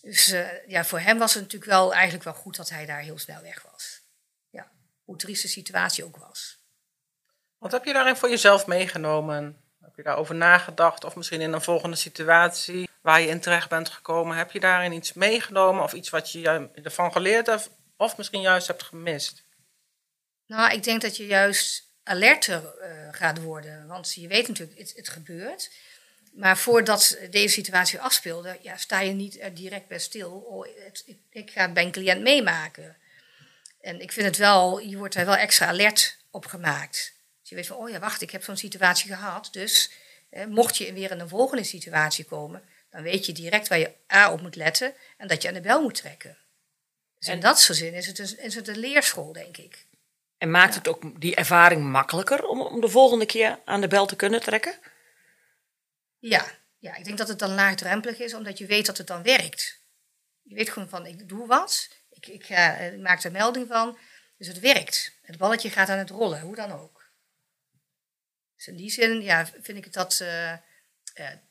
Dus 0.01 0.31
eh, 0.31 0.67
ja, 0.67 0.85
voor 0.85 0.99
hem 0.99 1.17
was 1.17 1.33
het 1.33 1.43
natuurlijk 1.43 1.71
wel 1.71 1.93
eigenlijk 1.93 2.23
wel 2.23 2.33
goed 2.33 2.55
dat 2.55 2.69
hij 2.69 2.85
daar 2.85 2.99
heel 2.99 3.17
snel 3.17 3.41
weg 3.41 3.61
was. 3.71 4.01
Ja, 4.49 4.71
hoe 5.03 5.17
triest 5.17 5.41
de 5.41 5.47
situatie 5.47 6.03
ook 6.03 6.17
was. 6.17 6.57
Wat 7.57 7.71
heb 7.71 7.85
je 7.85 7.93
daarin 7.93 8.15
voor 8.15 8.29
jezelf 8.29 8.67
meegenomen? 8.67 9.61
Heb 9.81 9.95
je 9.95 10.03
daarover 10.03 10.35
nagedacht? 10.35 11.03
Of 11.03 11.15
misschien 11.15 11.41
in 11.41 11.53
een 11.53 11.61
volgende 11.61 11.95
situatie 11.95 12.89
waar 13.01 13.21
je 13.21 13.27
in 13.27 13.39
terecht 13.39 13.69
bent 13.69 13.89
gekomen, 13.89 14.37
heb 14.37 14.51
je 14.51 14.59
daarin 14.59 14.91
iets 14.91 15.13
meegenomen 15.13 15.83
of 15.83 15.93
iets 15.93 16.09
wat 16.09 16.31
je 16.31 16.69
ervan 16.83 17.11
geleerd 17.11 17.45
hebt 17.45 17.69
of 17.97 18.17
misschien 18.17 18.41
juist 18.41 18.67
hebt 18.67 18.83
gemist? 18.83 19.43
Nou, 20.45 20.73
ik 20.73 20.83
denk 20.83 21.01
dat 21.01 21.17
je 21.17 21.25
juist 21.25 21.88
alerter 22.09 22.77
eh, 22.77 22.89
gaat 23.11 23.41
worden. 23.41 23.87
Want 23.87 24.13
je 24.13 24.27
weet 24.27 24.47
natuurlijk, 24.47 24.79
het, 24.79 24.93
het 24.95 25.09
gebeurt. 25.09 25.71
Maar 26.31 26.57
voordat 26.57 27.17
deze 27.29 27.53
situatie 27.53 27.99
afspeelde, 27.99 28.57
ja, 28.61 28.77
sta 28.77 28.99
je 28.99 29.11
niet 29.11 29.39
er 29.39 29.53
direct 29.53 29.87
bij 29.87 29.99
stil. 29.99 30.31
Oh, 30.31 30.67
het, 30.85 31.03
ik, 31.05 31.17
ik 31.29 31.51
ga 31.51 31.61
het 31.61 31.73
bij 31.73 31.83
een 31.83 31.91
cliënt 31.91 32.21
meemaken. 32.21 32.97
En 33.81 34.01
ik 34.01 34.11
vind 34.11 34.25
het 34.25 34.37
wel, 34.37 34.79
je 34.79 34.97
wordt 34.97 35.15
er 35.15 35.25
wel 35.25 35.35
extra 35.35 35.65
alert 35.67 36.17
op 36.31 36.45
gemaakt. 36.45 37.13
Dus 37.41 37.49
je 37.49 37.55
weet 37.55 37.67
van, 37.67 37.77
oh 37.77 37.89
ja, 37.89 37.99
wacht, 37.99 38.21
ik 38.21 38.31
heb 38.31 38.43
zo'n 38.43 38.57
situatie 38.57 39.07
gehad. 39.07 39.49
Dus 39.51 39.91
eh, 40.29 40.45
mocht 40.45 40.77
je 40.77 40.93
weer 40.93 41.11
in 41.11 41.19
een 41.19 41.29
volgende 41.29 41.63
situatie 41.63 42.25
komen, 42.25 42.63
dan 42.89 43.01
weet 43.01 43.25
je 43.25 43.31
direct 43.31 43.67
waar 43.67 43.79
je 43.79 43.91
A 44.13 44.31
op 44.31 44.41
moet 44.41 44.55
letten 44.55 44.93
en 45.17 45.27
dat 45.27 45.41
je 45.41 45.47
aan 45.47 45.53
de 45.53 45.61
bel 45.61 45.81
moet 45.81 45.95
trekken. 45.95 46.37
Dus 47.19 47.27
in 47.27 47.33
En- 47.33 47.39
dat 47.39 47.59
soort 47.59 47.77
zin 47.77 47.93
is 47.93 48.07
het, 48.07 48.19
een, 48.19 48.39
is 48.39 48.55
het 48.55 48.67
een 48.67 48.77
leerschool, 48.77 49.33
denk 49.33 49.57
ik. 49.57 49.85
En 50.39 50.51
maakt 50.51 50.75
het 50.75 50.87
ook 50.87 51.21
die 51.21 51.35
ervaring 51.35 51.83
makkelijker 51.83 52.45
om, 52.45 52.61
om 52.61 52.81
de 52.81 52.89
volgende 52.89 53.25
keer 53.25 53.59
aan 53.65 53.81
de 53.81 53.87
bel 53.87 54.05
te 54.05 54.15
kunnen 54.15 54.41
trekken? 54.41 54.79
Ja, 56.19 56.45
ja, 56.77 56.95
ik 56.95 57.05
denk 57.05 57.17
dat 57.17 57.27
het 57.27 57.39
dan 57.39 57.53
laagdrempelig 57.53 58.19
is, 58.19 58.33
omdat 58.33 58.57
je 58.57 58.65
weet 58.65 58.85
dat 58.85 58.97
het 58.97 59.07
dan 59.07 59.23
werkt. 59.23 59.81
Je 60.41 60.55
weet 60.55 60.69
gewoon 60.69 60.89
van, 60.89 61.05
ik 61.05 61.29
doe 61.29 61.47
wat, 61.47 61.89
ik, 62.09 62.27
ik, 62.27 62.45
ga, 62.45 62.77
eh, 62.77 62.93
ik 62.93 62.99
maak 62.99 63.23
er 63.23 63.31
melding 63.31 63.67
van 63.67 63.97
Dus 64.37 64.47
het 64.47 64.59
werkt. 64.59 65.17
Het 65.21 65.37
balletje 65.37 65.69
gaat 65.69 65.89
aan 65.89 65.97
het 65.97 66.09
rollen, 66.09 66.41
hoe 66.41 66.55
dan 66.55 66.71
ook. 66.71 67.11
Dus 68.55 68.67
in 68.67 68.75
die 68.75 68.89
zin, 68.89 69.21
ja, 69.21 69.45
vind 69.45 69.77
ik 69.77 69.83
het 69.83 69.93
dat, 69.93 70.19
eh, 70.19 70.51
eh, 70.51 70.59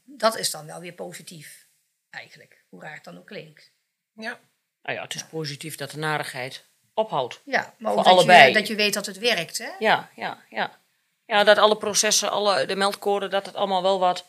dat 0.05 0.39
is 0.39 0.51
dan 0.51 0.67
wel 0.67 0.81
weer 0.81 0.93
positief, 0.93 1.67
eigenlijk. 2.11 2.65
Hoe 2.69 2.83
raar 2.83 2.95
het 2.95 3.05
dan 3.05 3.19
ook 3.19 3.27
klinkt. 3.27 3.71
Ja. 4.13 4.41
Nou 4.83 4.97
ja, 4.97 5.03
het 5.03 5.15
is 5.15 5.25
positief 5.25 5.77
dat 5.77 5.91
de 5.91 5.99
narigheid 5.99 6.68
ophoudt. 6.99 7.41
Ja, 7.45 7.75
maar 7.79 7.93
ook 7.93 7.97
dat 7.97 8.07
allebei. 8.07 8.49
je, 8.49 8.55
dat 8.55 8.67
je 8.67 8.75
weet 8.75 8.95
dat 8.95 9.07
het 9.07 9.19
werkt, 9.19 9.59
hè? 9.59 9.71
Ja, 9.79 10.11
ja, 10.15 10.39
ja. 10.49 10.79
Ja, 11.27 11.45
dat 11.45 11.59
alle 11.59 11.77
processen, 11.77 12.31
alle, 12.31 12.67
de 12.67 12.77
meldcode, 12.77 13.29
dat 13.29 13.47
het 13.47 13.55
allemaal 13.55 13.83
wel 13.83 13.99
wat 13.99 14.27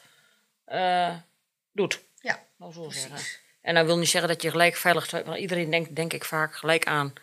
eh, 0.65 1.15
doet. 1.71 1.99
Ja, 2.21 2.39
Nou, 2.57 2.73
zo 2.73 2.89
zeggen. 2.89 3.19
En 3.61 3.75
dat 3.75 3.85
wil 3.85 3.97
niet 3.97 4.09
zeggen 4.09 4.29
dat 4.29 4.41
je 4.41 4.49
gelijk 4.49 4.75
veilig 4.75 5.07
thuis... 5.07 5.25
Want 5.25 5.38
iedereen 5.38 5.69
denkt, 5.69 5.95
denk 5.95 6.13
ik, 6.13 6.25
vaak 6.25 6.55
gelijk 6.55 6.85
aan 6.85 7.13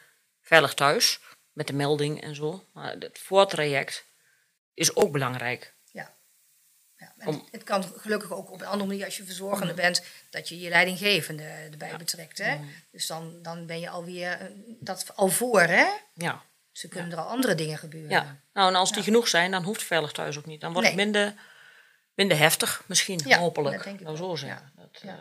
veilig 0.43 0.75
thuis. 0.75 1.21
Met 1.53 1.67
de 1.67 1.73
melding 1.73 2.23
en 2.23 2.35
zo. 2.35 2.65
Maar 2.73 2.93
het 2.99 3.19
voortraject 3.19 4.05
is 4.75 4.97
ook 4.97 5.13
belangrijk. 5.13 5.75
Ja. 6.99 7.13
Om- 7.27 7.49
Het 7.51 7.63
kan 7.63 7.85
gelukkig 7.97 8.33
ook 8.33 8.51
op 8.51 8.61
een 8.61 8.67
andere 8.67 8.89
manier 8.89 9.05
als 9.05 9.17
je 9.17 9.25
verzorgende 9.25 9.75
bent, 9.75 10.05
dat 10.31 10.49
je 10.49 10.61
je 10.61 10.69
leidinggevende 10.69 11.43
erbij 11.43 11.97
betrekt. 11.97 12.39
Hè? 12.39 12.59
Dus 12.91 13.07
dan, 13.07 13.43
dan 13.43 13.67
ben 13.67 13.81
je 13.81 13.89
alweer 13.89 14.31
eh, 14.33 14.47
dat 14.81 15.17
al 15.17 15.29
voor, 15.29 15.61
hè? 15.61 15.87
Ja. 16.15 16.43
Ze 16.73 16.89
kunnen 16.89 17.13
er 17.13 17.19
al 17.19 17.29
andere 17.29 17.55
dingen 17.55 17.79
gebeuren. 17.79 18.11
ja. 18.11 18.41
Nou, 18.53 18.69
en 18.69 18.75
als 18.75 18.93
die 18.93 19.03
genoeg 19.03 19.29
zijn, 19.29 19.51
dan 19.51 19.63
hoeft 19.63 19.83
veilig 19.83 20.13
thuis 20.13 20.39
ook 20.39 20.47
niet. 20.47 20.61
Dan 20.61 20.73
wordt 20.73 20.87
het 20.89 20.97
Nee. 20.97 21.05
minder, 21.05 21.35
minder 22.15 22.39
heftig 22.39 22.83
misschien, 22.87 23.21
Ja, 23.25 23.39
hopelijk. 23.39 23.75
dat 23.77 23.85
denk 23.85 23.99
ik 23.99 24.05
nou, 24.05 24.17
zo 24.17 24.37
zeggen. 24.37 24.73
Dat, 24.77 25.03
eh, 25.03 25.15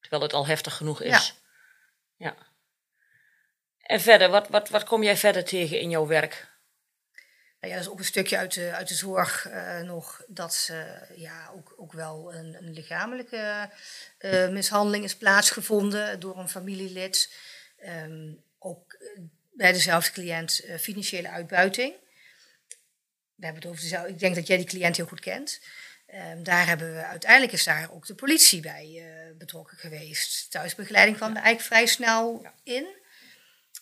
terwijl 0.00 0.22
het 0.22 0.32
al 0.32 0.46
heftig 0.46 0.76
genoeg 0.76 1.02
is. 1.02 1.34
Ja. 2.16 2.34
En 3.82 4.00
verder, 4.00 4.28
wat, 4.30 4.48
wat, 4.48 4.68
wat 4.68 4.84
kom 4.84 5.02
jij 5.02 5.16
verder 5.16 5.44
tegen 5.44 5.80
in 5.80 5.90
jouw 5.90 6.06
werk? 6.06 6.48
Nou 7.60 7.72
ja, 7.72 7.78
dat 7.78 7.88
is 7.88 7.92
ook 7.92 7.98
een 7.98 8.04
stukje 8.04 8.36
uit 8.36 8.54
de, 8.54 8.72
uit 8.72 8.88
de 8.88 8.94
zorg 8.94 9.46
eh, 9.46 9.80
nog 9.80 10.22
dat 10.26 10.54
ze 10.54 11.06
ja, 11.14 11.50
ook, 11.54 11.74
ook 11.76 11.92
wel 11.92 12.34
een, 12.34 12.54
een 12.54 12.72
lichamelijke 12.72 13.70
eh, 14.18 14.48
mishandeling 14.48 15.04
is 15.04 15.16
plaatsgevonden 15.16 16.20
door 16.20 16.38
een 16.38 16.48
familielid. 16.48 17.34
Ehm, 17.78 18.32
ook 18.58 18.92
eh, 18.92 19.20
bij 19.52 19.72
dezelfde 19.72 20.12
cliënt 20.12 20.64
financiële 20.80 21.28
uitbuiting. 21.28 21.94
We 23.34 23.44
hebben 23.44 23.62
het 23.62 23.70
over 23.70 23.82
dezelfde, 23.82 24.10
ik 24.10 24.18
denk 24.18 24.34
dat 24.34 24.46
jij 24.46 24.56
die 24.56 24.66
cliënt 24.66 24.96
heel 24.96 25.06
goed 25.06 25.20
kent. 25.20 25.60
Ehm, 26.06 26.42
daar 26.42 26.66
hebben 26.66 26.94
we 26.94 27.04
uiteindelijk 27.04 27.52
is 27.52 27.64
daar 27.64 27.92
ook 27.92 28.06
de 28.06 28.14
politie 28.14 28.60
bij 28.60 29.04
betrokken 29.38 29.76
geweest. 29.76 30.50
Thuisbegeleiding 30.50 31.16
kwam 31.16 31.30
er 31.30 31.42
eigenlijk 31.42 31.66
vrij 31.66 31.86
snel 31.86 32.46
in. 32.62 32.86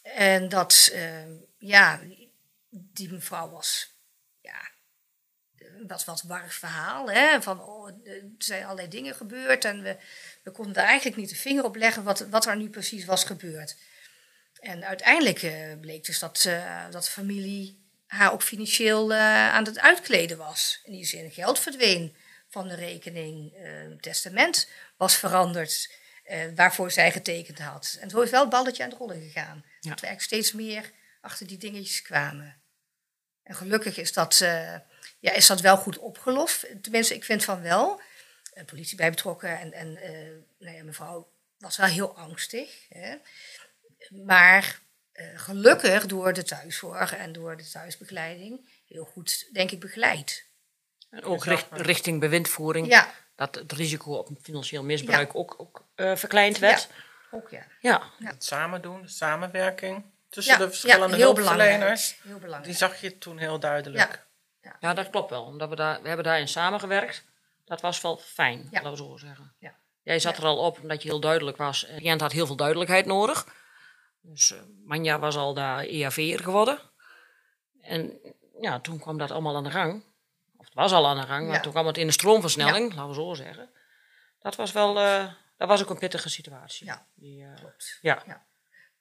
En 0.02 0.48
dat, 0.48 0.90
ehm, 0.92 1.30
ja, 1.58 2.00
die 2.92 3.12
mevrouw 3.12 3.50
was, 3.50 3.94
ja, 4.40 4.70
was 5.86 6.04
wat 6.04 6.22
warrig 6.22 6.54
verhaal. 6.54 7.10
Hè? 7.10 7.42
Van, 7.42 7.60
oh, 7.60 7.88
er 8.04 8.22
zijn 8.38 8.64
allerlei 8.64 8.88
dingen 8.88 9.14
gebeurd 9.14 9.64
en 9.64 9.82
we, 9.82 9.96
we 10.42 10.50
konden 10.50 10.74
daar 10.74 10.86
eigenlijk 10.86 11.16
niet 11.16 11.28
de 11.28 11.36
vinger 11.36 11.64
op 11.64 11.76
leggen 11.76 12.02
wat, 12.02 12.20
wat 12.20 12.46
er 12.46 12.56
nu 12.56 12.68
precies 12.68 13.04
was 13.04 13.24
gebeurd. 13.24 13.76
En 14.60 14.84
uiteindelijk 14.84 15.42
eh, 15.42 15.78
bleek 15.80 16.04
dus 16.04 16.18
dat, 16.18 16.44
eh, 16.44 16.84
dat 16.90 17.04
de 17.04 17.10
familie 17.10 17.84
haar 18.06 18.32
ook 18.32 18.42
financieel 18.42 19.12
eh, 19.12 19.48
aan 19.48 19.64
het 19.64 19.78
uitkleden 19.78 20.38
was. 20.38 20.80
In 20.84 20.92
die 20.92 21.04
zin, 21.04 21.30
geld 21.30 21.58
verdween 21.58 22.16
van 22.48 22.68
de 22.68 22.74
rekening, 22.74 23.52
het 23.90 24.02
testament 24.02 24.70
was 24.96 25.16
veranderd, 25.16 25.94
waarvoor 26.54 26.90
zij 26.90 27.12
getekend 27.12 27.58
had. 27.58 27.96
En 28.00 28.10
zo 28.10 28.20
is 28.20 28.30
wel 28.30 28.40
het 28.40 28.50
balletje 28.50 28.82
aan 28.82 28.88
het 28.88 28.98
rollen 28.98 29.20
gegaan. 29.20 29.64
Ja. 29.80 29.90
Dat 29.90 30.00
we 30.00 30.06
eigenlijk 30.06 30.20
steeds 30.20 30.52
meer 30.52 30.92
achter 31.20 31.46
die 31.46 31.58
dingetjes 31.58 32.02
kwamen. 32.02 32.60
En 33.46 33.54
gelukkig 33.54 33.96
is 33.96 34.12
dat, 34.12 34.40
eh, 34.40 34.74
ja, 35.18 35.32
is 35.32 35.46
dat 35.46 35.60
wel 35.60 35.76
goed 35.76 35.98
opgelost. 35.98 36.66
Tenminste, 36.82 37.14
ik 37.14 37.24
vind 37.24 37.44
van 37.44 37.62
wel. 37.62 38.00
De 38.54 38.64
politie 38.64 38.96
bij 38.96 39.10
betrokken 39.10 39.58
en, 39.58 39.72
en 39.72 39.96
eh, 39.96 40.10
nou 40.58 40.76
ja, 40.76 40.82
mevrouw 40.84 41.28
was 41.58 41.76
wel 41.76 41.86
heel 41.86 42.16
angstig. 42.16 42.86
Hè. 42.88 43.16
Maar 44.24 44.80
eh, 45.12 45.26
gelukkig 45.34 46.06
door 46.06 46.32
de 46.32 46.42
thuiszorg 46.42 47.14
en 47.16 47.32
door 47.32 47.56
de 47.56 47.68
thuisbegeleiding 47.70 48.68
heel 48.88 49.04
goed, 49.04 49.48
denk 49.52 49.70
ik, 49.70 49.80
begeleid. 49.80 50.44
En 51.10 51.22
ook 51.22 51.44
richt- 51.44 51.66
richting 51.70 52.20
bewindvoering. 52.20 52.86
Ja, 52.88 53.14
Dat 53.34 53.54
het 53.54 53.72
risico 53.72 54.12
op 54.14 54.28
financieel 54.42 54.82
misbruik 54.84 55.34
ook, 55.34 55.54
ook 55.58 55.84
eh, 55.94 56.16
verkleind 56.16 56.58
werd. 56.58 56.88
ook 57.30 57.50
ja. 57.50 57.66
Ja. 57.80 58.02
Ja. 58.18 58.28
Het 58.30 58.44
samen 58.44 58.82
doen, 58.82 59.02
de 59.02 59.08
samenwerking 59.08 60.04
tussen 60.28 60.52
Ja, 60.52 60.58
de 60.58 60.64
ja, 60.64 60.70
verschillende 60.70 61.16
heel 61.16 61.32
belangrijk. 61.34 61.68
hulpverleners. 61.70 62.18
Heel 62.22 62.62
Die 62.62 62.72
zag 62.74 63.00
je 63.00 63.18
toen 63.18 63.38
heel 63.38 63.58
duidelijk. 63.58 64.26
Ja. 64.60 64.76
ja, 64.80 64.94
dat 64.94 65.10
klopt 65.10 65.30
wel. 65.30 65.44
Omdat 65.44 65.68
we, 65.68 65.76
daar, 65.76 66.02
we 66.02 66.06
hebben 66.08 66.24
daarin 66.26 66.48
samengewerkt. 66.48 67.24
Dat 67.64 67.80
was 67.80 68.00
wel 68.00 68.16
fijn, 68.16 68.58
Ja. 68.58 68.82
laten 68.82 68.90
we 68.90 68.96
zo 68.96 69.16
zeggen. 69.16 69.54
Ja. 69.58 69.74
Jij 70.02 70.18
zat 70.18 70.36
Ja. 70.36 70.42
er 70.42 70.48
al 70.48 70.58
op 70.58 70.80
omdat 70.80 71.02
je 71.02 71.08
heel 71.08 71.20
duidelijk 71.20 71.56
was. 71.56 71.84
En 71.84 71.94
de 71.94 72.00
cliënt 72.00 72.20
had 72.20 72.32
heel 72.32 72.46
veel 72.46 72.56
duidelijkheid 72.56 73.06
nodig. 73.06 73.46
Dus 74.20 74.50
eh, 74.52 74.58
Manja 74.84 75.18
was 75.18 75.36
al 75.36 75.54
daar 75.54 75.78
EAV'er 75.84 76.40
geworden. 76.42 76.78
En 77.80 78.18
ja, 78.60 78.80
toen 78.80 78.98
kwam 78.98 79.18
dat 79.18 79.30
allemaal 79.30 79.56
aan 79.56 79.64
de 79.64 79.70
gang. 79.70 80.04
Of 80.56 80.64
het 80.64 80.74
was 80.74 80.92
al 80.92 81.06
aan 81.06 81.20
de 81.20 81.26
gang, 81.26 81.46
maar 81.46 81.54
Ja. 81.56 81.60
toen 81.62 81.72
kwam 81.72 81.86
het 81.86 81.98
in 81.98 82.06
de 82.06 82.12
stroomversnelling, 82.12 82.94
laten 82.94 83.08
we 83.08 83.14
zo 83.14 83.34
zeggen. 83.34 83.70
Dat 84.40 84.56
was 84.56 84.72
wel, 84.72 84.98
eh, 84.98 85.32
dat 85.56 85.68
was 85.68 85.82
ook 85.82 85.90
een 85.90 85.98
pittige 85.98 86.28
situatie. 86.28 86.86
Ja. 86.86 87.06
Die, 87.14 87.44
eh, 87.44 87.54
Klopt. 87.54 87.98
ja. 88.00 88.44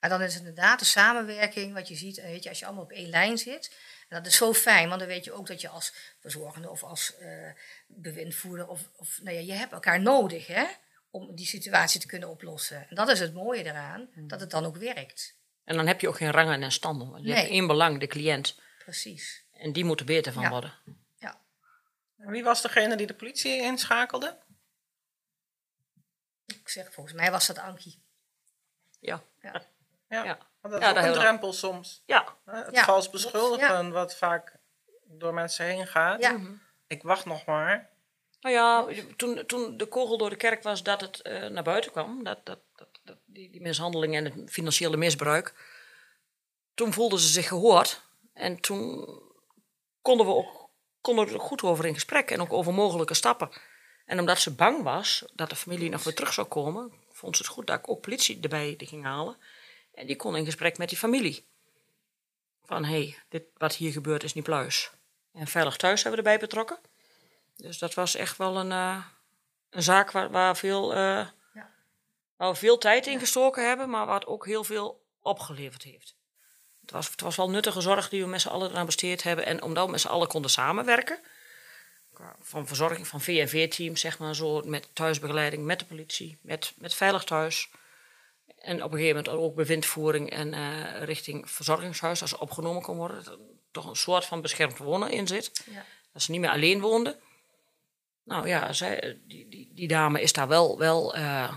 Maar 0.00 0.10
dan 0.10 0.22
is 0.22 0.34
het 0.34 0.38
inderdaad 0.44 0.78
de 0.78 0.84
samenwerking, 0.84 1.74
wat 1.74 1.88
je 1.88 1.94
ziet, 1.94 2.18
en 2.18 2.30
weet 2.30 2.42
je, 2.42 2.48
als 2.48 2.58
je 2.58 2.64
allemaal 2.64 2.84
op 2.84 2.92
één 2.92 3.08
lijn 3.08 3.38
zit. 3.38 3.76
En 4.08 4.16
dat 4.16 4.26
is 4.26 4.36
zo 4.36 4.52
fijn, 4.52 4.88
want 4.88 5.00
dan 5.00 5.08
weet 5.08 5.24
je 5.24 5.32
ook 5.32 5.46
dat 5.46 5.60
je 5.60 5.68
als 5.68 5.92
verzorgende 6.20 6.70
of 6.70 6.82
als 6.82 7.16
eh, 7.16 7.50
bewindvoerder, 7.86 8.68
of, 8.68 8.88
of 8.96 9.18
nou 9.22 9.36
ja, 9.36 9.42
je 9.42 9.52
hebt 9.58 9.72
elkaar 9.72 10.00
nodig 10.00 10.46
hè, 10.46 10.64
om 11.10 11.34
die 11.34 11.46
situatie 11.46 12.00
te 12.00 12.06
kunnen 12.06 12.28
oplossen. 12.28 12.88
En 12.88 12.96
dat 12.96 13.08
is 13.08 13.20
het 13.20 13.34
mooie 13.34 13.64
eraan, 13.64 14.08
dat 14.14 14.40
het 14.40 14.50
dan 14.50 14.64
ook 14.64 14.76
werkt. 14.76 15.34
En 15.64 15.76
dan 15.76 15.86
heb 15.86 16.00
je 16.00 16.08
ook 16.08 16.16
geen 16.16 16.30
rangen 16.30 16.62
en 16.62 16.72
standen. 16.72 17.10
want 17.10 17.24
Je 17.24 17.30
hebt 17.32 17.42
Nee. 17.42 17.50
één 17.50 17.66
belang, 17.66 18.00
de 18.00 18.06
cliënt. 18.06 18.60
Precies. 18.78 19.44
En 19.52 19.72
die 19.72 19.84
moet 19.84 20.00
er 20.00 20.06
beter 20.06 20.32
van 20.32 20.42
Ja. 20.42 20.48
worden. 20.50 20.74
Ja. 21.18 21.40
Wie 22.16 22.42
was 22.44 22.62
degene 22.62 22.96
die 22.96 23.06
de 23.06 23.14
politie 23.14 23.62
inschakelde? 23.62 24.38
Ik 26.46 26.68
zeg, 26.68 26.92
volgens 26.92 27.14
mij 27.16 27.30
was 27.30 27.46
dat 27.46 27.58
Ankie. 27.58 28.02
Ja. 29.00 29.22
Ja. 29.42 29.66
Ja, 30.08 30.24
Ja. 30.24 30.38
want 30.60 30.74
dat 30.74 30.82
Ja, 30.82 30.90
is 30.96 30.98
ook 31.00 31.04
een 31.04 31.12
drempel 31.20 31.52
soms. 31.52 32.02
Ja. 32.06 32.34
Het 32.44 32.74
Ja, 32.74 32.84
vals 32.84 33.10
beschuldigen, 33.10 33.92
wat 33.92 34.16
vaak 34.16 34.56
door 35.04 35.34
mensen 35.34 35.64
heen 35.66 35.86
gaat. 35.86 36.20
Ja, 36.20 36.40
Ik 36.86 37.02
wacht 37.02 37.24
nog 37.24 37.44
maar. 37.44 37.90
Nou 38.40 38.54
ja, 38.54 39.04
toen, 39.16 39.46
toen 39.46 39.76
de 39.76 39.86
kogel 39.86 40.18
door 40.18 40.30
de 40.30 40.36
kerk 40.36 40.62
was 40.62 40.82
dat 40.82 41.00
het 41.00 41.22
eh, 41.22 41.46
naar 41.46 41.62
buiten 41.62 41.90
kwam, 41.90 42.24
dat, 42.24 42.46
dat, 42.46 42.58
dat, 42.76 42.88
dat- 43.04 43.16
die, 43.24 43.50
die 43.50 43.60
mishandeling 43.60 44.14
en 44.16 44.24
het 44.24 44.50
financiële 44.50 44.96
misbruik, 44.96 45.54
toen 46.74 46.92
voelden 46.92 47.18
ze 47.18 47.28
zich 47.28 47.48
gehoord. 47.48 48.02
En 48.34 48.60
toen 48.60 49.06
konden 50.02 50.26
we 50.26 50.32
ook 50.32 50.64
konden 51.00 51.26
we 51.26 51.32
er 51.32 51.40
goed 51.40 51.62
over 51.62 51.86
in 51.86 51.94
gesprek 51.94 52.30
en 52.30 52.40
ook 52.40 52.52
over 52.52 52.74
mogelijke 52.74 53.14
stappen. 53.14 53.50
En 54.06 54.18
omdat 54.18 54.38
ze 54.38 54.54
bang 54.54 54.82
was 54.82 55.24
dat 55.34 55.50
de 55.50 55.56
familie 55.56 55.90
nog 55.90 56.04
weer 56.04 56.14
terug 56.14 56.32
zou 56.32 56.46
komen, 56.46 56.92
vond 57.12 57.36
ze 57.36 57.42
het 57.42 57.52
goed 57.52 57.66
dat 57.66 57.78
ik 57.78 57.88
ook 57.88 58.00
politie 58.00 58.38
erbij 58.40 58.74
ging 58.78 59.04
halen. 59.04 59.36
En 59.96 60.06
die 60.06 60.16
kon 60.16 60.36
in 60.36 60.44
gesprek 60.44 60.78
met 60.78 60.88
die 60.88 60.98
familie. 60.98 61.46
Van 62.64 62.84
hé, 62.84 62.90
hey, 62.90 63.18
dit 63.28 63.42
wat 63.56 63.74
hier 63.74 63.92
gebeurt 63.92 64.22
is 64.22 64.34
niet 64.34 64.44
pluis. 64.44 64.90
En 65.32 65.46
Veilig 65.46 65.76
Thuis 65.76 66.02
hebben 66.02 66.22
we 66.22 66.28
erbij 66.28 66.46
betrokken. 66.46 66.78
Dus 67.56 67.78
dat 67.78 67.94
was 67.94 68.14
echt 68.14 68.36
wel 68.36 68.56
een, 68.56 68.72
eh, 68.72 69.04
een 69.70 69.82
zaak 69.82 70.10
waar, 70.10 70.30
waar, 70.30 70.56
veel, 70.56 70.94
Ja. 70.94 71.34
waar 72.36 72.50
we 72.50 72.56
veel 72.56 72.78
tijd 72.78 73.06
in 73.06 73.18
gestoken 73.18 73.68
hebben, 73.68 73.90
maar 73.90 74.06
wat 74.06 74.26
ook 74.26 74.46
heel 74.46 74.64
veel 74.64 75.04
opgeleverd 75.20 75.82
heeft. 75.82 76.14
Het 76.80 76.90
was, 76.90 77.10
het 77.10 77.20
was 77.20 77.36
wel 77.36 77.50
nuttige 77.50 77.80
zorg 77.80 78.08
die 78.08 78.22
we 78.22 78.28
met 78.28 78.40
z'n 78.40 78.48
allen 78.48 78.70
eraan 78.70 78.86
besteed 78.86 79.22
hebben. 79.22 79.46
En 79.46 79.62
omdat 79.62 79.84
we 79.84 79.90
met 79.90 80.00
z'n 80.00 80.08
allen 80.08 80.28
konden 80.28 80.50
samenwerken, 80.50 81.20
van 82.40 82.66
verzorging 82.66 83.06
van 83.06 83.20
VNV-team, 83.20 83.96
zeg 83.96 84.18
maar 84.18 84.34
zo, 84.34 84.62
met 84.64 84.88
thuisbegeleiding, 84.92 85.64
met 85.64 85.78
de 85.78 85.84
politie, 85.84 86.38
met, 86.40 86.72
met 86.76 86.94
Veilig 86.94 87.24
Thuis. 87.24 87.70
En 88.66 88.82
op 88.82 88.92
een 88.92 88.98
gegeven 88.98 89.22
moment 89.22 89.44
ook 89.44 89.54
bewindvoering 89.54 90.30
en 90.30 90.54
eh, 90.54 91.02
richting 91.02 91.50
verzorgingshuis, 91.50 92.20
als 92.20 92.30
ze 92.30 92.40
opgenomen 92.40 92.82
kon 92.82 92.96
worden. 92.96 93.24
Dat 93.24 93.32
er 93.32 93.38
toch 93.70 93.86
een 93.86 93.96
soort 93.96 94.24
van 94.24 94.40
beschermd 94.40 94.78
wonen 94.78 95.10
in 95.10 95.26
zit. 95.26 95.52
Ja. 95.70 95.84
Dat 96.12 96.22
ze 96.22 96.30
niet 96.30 96.40
meer 96.40 96.50
alleen 96.50 96.80
woonde. 96.80 97.18
Nou 98.24 98.48
ja, 98.48 98.72
zij, 98.72 99.18
die, 99.26 99.48
die, 99.48 99.70
die 99.74 99.88
dame 99.88 100.20
is 100.20 100.32
daar 100.32 100.48
wel, 100.48 100.78
wel 100.78 101.14
eh, 101.14 101.56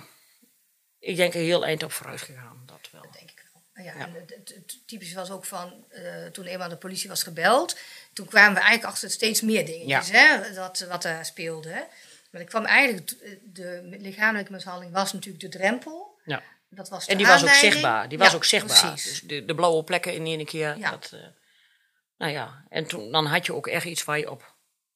ik 0.99 1.15
denk, 1.15 1.33
een 1.33 1.41
heel 1.41 1.65
eind 1.65 1.83
op 1.83 1.91
vooruit 1.91 2.21
gegaan. 2.21 2.63
Dat 2.65 2.89
wel. 2.91 3.01
denk 3.01 3.29
ik 3.29 3.45
wel. 3.53 3.61
Nou 3.73 3.87
ja, 3.87 3.97
Ja. 3.97 4.05
En 4.05 4.13
het, 4.13 4.35
het, 4.35 4.53
het 4.55 4.87
typische 4.87 5.15
was 5.15 5.31
ook 5.31 5.45
van, 5.45 5.85
eh, 5.89 6.25
toen 6.25 6.45
eenmaal 6.45 6.69
de 6.69 6.77
politie 6.77 7.09
was 7.09 7.23
gebeld, 7.23 7.77
toen 8.13 8.27
kwamen 8.27 8.53
we 8.53 8.59
eigenlijk 8.59 8.93
achter 8.93 9.09
steeds 9.09 9.41
meer 9.41 9.65
dingetjes, 9.65 10.11
hè, 10.11 10.53
dat, 10.53 10.85
wat 10.89 11.01
daar 11.01 11.25
speelde. 11.25 11.87
Maar 12.31 12.41
ik 12.41 12.47
kwam 12.47 12.65
eigenlijk, 12.65 13.15
de 13.43 13.81
lichamelijke 13.83 14.51
mishandeling 14.51 14.93
was 14.93 15.13
natuurlijk 15.13 15.43
de 15.43 15.57
drempel. 15.57 16.17
Ja. 16.25 16.43
Dat 16.69 16.89
was 16.89 17.05
En 17.05 17.17
die 17.17 17.27
was 17.27 17.43
ook 17.43 17.49
zichtbaar. 17.49 18.09
Die 18.09 18.17
was 18.17 18.29
Ja, 18.29 18.35
ook 18.35 18.45
zichtbaar. 18.45 18.91
Precies. 18.91 19.03
Dus 19.11 19.21
de, 19.21 19.45
de 19.45 19.55
blauwe 19.55 19.83
plekken 19.83 20.13
in 20.13 20.25
één 20.25 20.45
keer. 20.45 20.77
Ja. 20.77 20.91
Dat, 20.91 21.11
eh, 21.13 21.19
nou 22.17 22.31
ja, 22.31 22.65
en 22.69 22.88
toen, 22.88 23.11
dan 23.11 23.25
had 23.25 23.45
je 23.45 23.53
ook 23.53 23.67
echt 23.67 23.85
iets 23.85 24.03
waar 24.03 24.17
je 24.19 24.31
op 24.31 24.55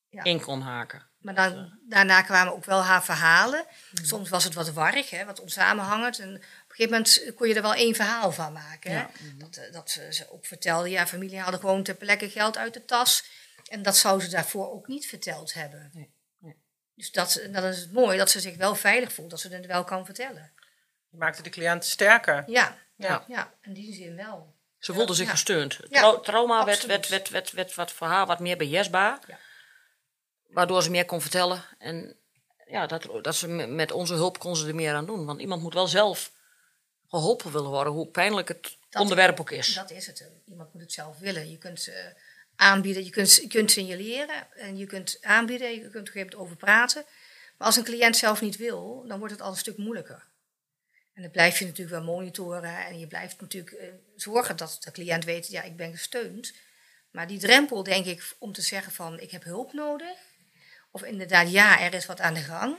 Ja. 0.10 0.24
in 0.24 0.42
kon 0.42 0.62
haken. 0.62 1.12
Maar 1.20 1.36
dan, 1.36 1.80
daarna 1.90 2.22
kwamen 2.22 2.54
ook 2.54 2.66
wel 2.66 2.84
haar 2.84 3.04
verhalen. 3.04 3.66
Soms 3.94 4.30
was 4.30 4.44
het 4.44 4.54
wat 4.54 4.72
warrig, 4.72 5.10
hè, 5.10 5.26
wat 5.26 5.40
onsamenhangend. 5.40 6.20
En 6.20 6.30
op 6.30 6.36
een 6.36 6.44
gegeven 6.68 6.92
moment 6.92 7.34
kon 7.36 7.48
je 7.48 7.54
er 7.56 7.62
wel 7.62 7.74
één 7.74 7.96
verhaal 7.96 8.32
van 8.32 8.54
maken. 8.54 8.92
Hè? 8.92 9.06
Dat, 9.38 9.56
eh, 9.58 9.72
dat 9.74 9.90
ze, 9.90 10.14
ze 10.14 10.32
ook 10.32 10.46
vertelde, 10.46 10.90
ja, 10.90 11.08
familie 11.08 11.40
haalde 11.40 11.58
gewoon 11.60 11.84
ter 11.84 11.96
plekke 11.96 12.30
geld 12.30 12.58
uit 12.58 12.74
de 12.74 12.86
tas. 12.86 13.24
En 13.64 13.84
dat 13.84 13.98
zou 13.98 14.22
ze 14.22 14.30
daarvoor 14.30 14.72
ook 14.72 14.88
niet 14.88 15.06
verteld 15.06 15.54
hebben. 15.54 15.90
Nee, 15.94 16.14
nee. 16.40 16.58
Dus 16.96 17.12
dat, 17.12 17.42
dat 17.52 17.64
is 17.64 17.80
het 17.80 17.92
mooi, 17.92 18.18
dat 18.18 18.30
ze 18.30 18.40
zich 18.40 18.56
wel 18.56 18.76
veilig 18.76 19.14
voelt, 19.14 19.30
dat 19.30 19.40
ze 19.40 19.50
het 19.50 19.66
wel 19.66 19.84
kan 19.84 20.06
vertellen. 20.06 20.53
Je 21.14 21.20
maakte 21.20 21.42
de 21.44 21.50
cliënt 21.50 21.86
sterker. 21.86 22.44
Ja, 22.48 22.78
Ja. 22.96 23.26
ja 23.28 23.54
in 23.62 23.74
die 23.74 23.94
zin 23.94 24.16
wel. 24.16 24.56
Ze 24.80 24.94
voelde 24.94 25.14
zich 25.14 25.26
Ja. 25.26 25.32
gesteund. 25.32 25.80
Trauma 26.24 26.66
werd, 26.66 26.86
werd, 26.86 27.08
werd, 27.10 27.30
werd, 27.30 27.52
werd 27.52 27.76
wat 27.76 27.92
voor 27.92 28.08
haar 28.08 28.26
wat 28.26 28.40
meer 28.40 28.58
beheersbaar. 28.58 29.20
Ja. 29.28 29.40
Waardoor 30.48 30.84
ze 30.84 30.90
meer 30.92 31.06
kon 31.06 31.22
vertellen. 31.22 31.64
En 31.78 32.16
ja, 32.68 32.88
dat, 32.88 33.08
dat 33.22 33.36
ze 33.36 33.48
me- 33.48 33.68
met 33.68 33.92
onze 33.92 34.14
hulp 34.14 34.40
kon 34.40 34.56
ze 34.56 34.68
er 34.68 34.76
meer 34.76 34.94
aan 34.94 35.06
doen. 35.06 35.26
Want 35.26 35.40
iemand 35.42 35.62
moet 35.62 35.74
wel 35.74 35.88
zelf 35.88 36.32
geholpen 37.08 37.52
willen 37.52 37.70
worden, 37.70 37.94
hoe 37.94 38.08
pijnlijk 38.08 38.48
het 38.48 38.78
Dat- 38.90 39.02
onderwerp 39.02 39.40
ook 39.40 39.52
is. 39.52 39.74
Dat 39.74 39.92
is 39.92 40.08
het. 40.08 40.30
Iemand 40.46 40.74
moet 40.74 40.82
het 40.82 40.92
zelf 40.94 41.18
willen. 41.20 41.50
Je 41.52 41.58
kunt 41.58 41.88
eh, 41.88 42.06
aanbieden, 42.56 43.04
je 43.04 43.10
kunt, 43.10 43.36
je 43.36 43.48
kunt 43.48 43.72
signaleren 43.72 44.52
en 44.56 44.78
je 44.78 44.86
kunt 44.86 45.18
aanbieden, 45.22 45.72
je 45.72 45.80
kunt 45.80 45.88
op 45.90 45.96
een 45.96 46.06
gegeven 46.08 46.20
moment 46.20 46.42
over 46.42 46.56
praten. 46.56 47.06
Maar 47.58 47.68
als 47.68 47.76
een 47.78 47.84
cliënt 47.84 48.18
zelf 48.18 48.42
niet 48.42 48.58
wil, 48.58 49.04
dan 49.08 49.18
wordt 49.20 49.34
het 49.34 49.42
al 49.44 49.52
een 49.52 49.58
stuk 49.58 49.78
moeilijker. 49.78 50.24
En 51.14 51.22
dan 51.22 51.32
blijf 51.32 51.60
je 51.60 51.66
natuurlijk 51.66 51.96
wel 51.96 52.14
monitoren 52.16 52.86
en 52.86 53.00
je 53.00 53.08
blijft 53.08 53.42
natuurlijk 53.42 53.76
eh, 53.76 53.88
zorgen 54.16 54.58
dat 54.58 54.78
de 54.80 54.92
cliënt 54.92 55.26
weet, 55.26 55.48
ja, 55.48 55.62
ik 55.62 55.78
ben 55.78 55.92
gesteund. 55.92 56.54
Maar 57.12 57.28
die 57.28 57.40
drempel, 57.40 57.84
denk 57.84 58.06
ik, 58.06 58.36
om 58.40 58.52
te 58.52 58.62
zeggen 58.62 58.92
van 58.92 59.20
ik 59.20 59.32
heb 59.32 59.44
hulp 59.44 59.74
nodig, 59.74 60.18
of 60.92 61.04
inderdaad, 61.04 61.52
ja, 61.52 61.82
er 61.82 61.94
is 61.94 62.06
wat 62.06 62.20
aan 62.20 62.34
de 62.34 62.40
gang. 62.40 62.78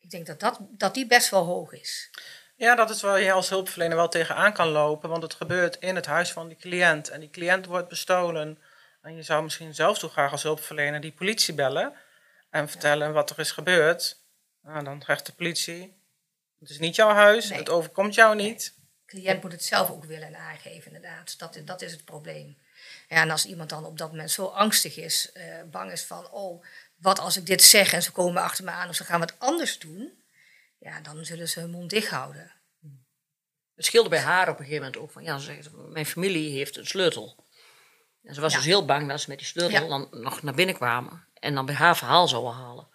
Ik 0.00 0.10
denk 0.10 0.26
dat, 0.26 0.40
dat, 0.40 0.58
dat 0.60 0.94
die 0.94 1.06
best 1.06 1.30
wel 1.30 1.44
hoog 1.44 1.72
is. 1.72 2.10
Ja, 2.56 2.74
dat 2.74 2.90
is 2.90 3.02
waar 3.02 3.20
je 3.20 3.32
als 3.32 3.48
hulpverlener 3.48 3.96
wel 3.96 4.08
tegenaan 4.08 4.52
kan 4.52 4.68
lopen, 4.68 5.08
want 5.08 5.22
het 5.22 5.34
gebeurt 5.34 5.76
in 5.76 5.94
het 5.94 6.06
huis 6.06 6.32
van 6.32 6.48
die 6.48 6.56
cliënt. 6.56 7.08
En 7.08 7.20
die 7.20 7.30
cliënt 7.30 7.66
wordt 7.66 7.88
bestolen. 7.88 8.58
En 9.02 9.16
je 9.16 9.22
zou 9.22 9.42
misschien 9.42 9.74
zelf 9.74 9.98
zo 9.98 10.08
graag 10.08 10.32
als 10.32 10.42
hulpverlener 10.42 11.00
die 11.00 11.12
politie 11.12 11.54
bellen 11.54 11.92
en 12.50 12.68
vertellen 12.68 13.12
wat 13.12 13.30
er 13.30 13.38
is 13.38 13.50
gebeurd. 13.50 14.16
Nou, 14.62 14.84
dan 14.84 15.02
zegt 15.06 15.26
de 15.26 15.32
politie, 15.32 16.01
het 16.62 16.70
is 16.70 16.78
niet 16.78 16.94
jouw 16.96 17.10
huis, 17.14 17.48
Nee. 17.48 17.58
het 17.58 17.68
overkomt 17.68 18.14
jou 18.14 18.36
niet. 18.36 18.74
De 19.06 19.18
cliënt 19.18 19.42
moet 19.42 19.52
het 19.52 19.64
zelf 19.64 19.90
ook 19.90 20.04
willen 20.04 20.26
en 20.26 20.36
aangeven, 20.36 20.92
inderdaad. 20.94 21.38
Dat, 21.38 21.58
dat 21.64 21.82
is 21.82 21.92
het 21.92 22.04
probleem. 22.04 22.58
Ja, 23.08 23.16
en 23.16 23.30
als 23.30 23.46
iemand 23.46 23.70
dan 23.70 23.84
op 23.84 23.98
dat 23.98 24.10
moment 24.10 24.30
zo 24.30 24.44
angstig 24.46 24.96
is, 24.96 25.32
eh, 25.32 25.62
bang 25.70 25.92
is 25.92 26.04
van, 26.04 26.30
oh, 26.30 26.64
wat 26.96 27.18
als 27.18 27.36
ik 27.36 27.46
dit 27.46 27.62
zeg 27.62 27.92
en 27.92 28.02
ze 28.02 28.12
komen 28.12 28.42
achter 28.42 28.64
me 28.64 28.70
aan 28.70 28.88
of 28.88 28.94
ze 28.94 29.04
gaan 29.04 29.20
wat 29.20 29.38
anders 29.38 29.78
doen, 29.78 30.22
ja, 30.78 31.00
dan 31.00 31.24
zullen 31.24 31.48
ze 31.48 31.60
hun 31.60 31.70
mond 31.70 31.90
dicht 31.90 32.08
houden. 32.10 32.52
Het 33.74 33.84
scheelde 33.84 34.08
bij 34.08 34.20
haar 34.20 34.48
op 34.48 34.58
een 34.58 34.64
gegeven 34.64 34.84
moment 34.84 35.02
ook 35.02 35.10
van, 35.10 35.22
ja, 35.22 35.38
ze 35.38 35.44
zegt, 35.44 35.68
mijn 35.72 36.06
familie 36.06 36.50
heeft 36.56 36.76
een 36.76 36.86
sleutel. 36.86 37.46
En 38.22 38.34
ze 38.34 38.40
was 38.40 38.50
Ja. 38.52 38.58
dus 38.58 38.66
heel 38.66 38.84
bang 38.84 39.08
dat 39.08 39.20
ze 39.20 39.28
met 39.28 39.38
die 39.38 39.46
sleutel 39.46 39.82
Ja. 39.82 39.88
dan 39.88 40.08
nog 40.10 40.42
naar 40.42 40.54
binnen 40.54 40.74
kwamen 40.74 41.26
en 41.34 41.54
dan 41.54 41.66
bij 41.66 41.74
haar 41.74 41.96
verhaal 41.96 42.28
zouden 42.28 42.52
halen. 42.52 42.88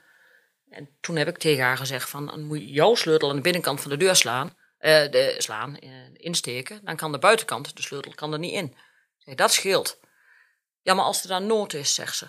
En 0.70 0.90
toen 1.02 1.16
heb 1.16 1.28
ik 1.28 1.38
tegen 1.38 1.64
haar 1.64 1.78
gezegd 1.78 2.10
van, 2.10 2.26
dan 2.26 2.44
moet 2.44 2.60
je 2.60 2.72
jouw 2.72 2.96
sleutel 2.96 3.30
aan 3.30 3.36
de 3.36 3.42
binnenkant 3.42 3.82
van 3.82 3.92
de 3.92 3.98
deur 3.98 4.16
slaan, 4.16 4.56
eh, 4.78 5.12
de, 5.12 5.36
slaan, 5.38 5.78
eh, 5.78 5.90
insteken, 6.14 6.80
dan 6.84 6.96
kan 6.96 7.12
de 7.12 7.20
buitenkant, 7.20 7.76
de 7.76 7.82
sleutel, 7.82 8.14
kan 8.16 8.34
er 8.34 8.40
niet 8.40 8.54
in. 8.54 8.78
Zei, 9.18 9.36
dat 9.36 9.54
scheelt. 9.54 10.00
Ja, 10.82 10.94
maar 10.94 11.06
als 11.06 11.22
er 11.22 11.28
dan 11.28 11.48
nood 11.48 11.74
is, 11.74 11.94
zegt 11.94 12.16
ze. 12.16 12.28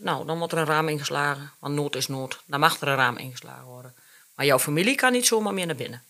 Nou, 0.00 0.26
dan 0.26 0.38
wordt 0.38 0.52
er 0.52 0.58
een 0.58 0.66
raam 0.66 0.88
ingeslagen, 0.88 1.52
want 1.58 1.74
nood 1.74 1.96
is 1.96 2.06
nood. 2.06 2.42
Dan 2.46 2.60
mag 2.60 2.80
er 2.80 2.88
een 2.88 2.96
raam 2.96 3.16
ingeslagen 3.16 3.64
worden. 3.64 3.94
Maar 4.34 4.46
jouw 4.46 4.58
familie 4.58 4.94
kan 4.94 5.12
niet 5.12 5.26
zomaar 5.26 5.54
meer 5.54 5.66
naar 5.66 5.76
binnen. 5.76 6.04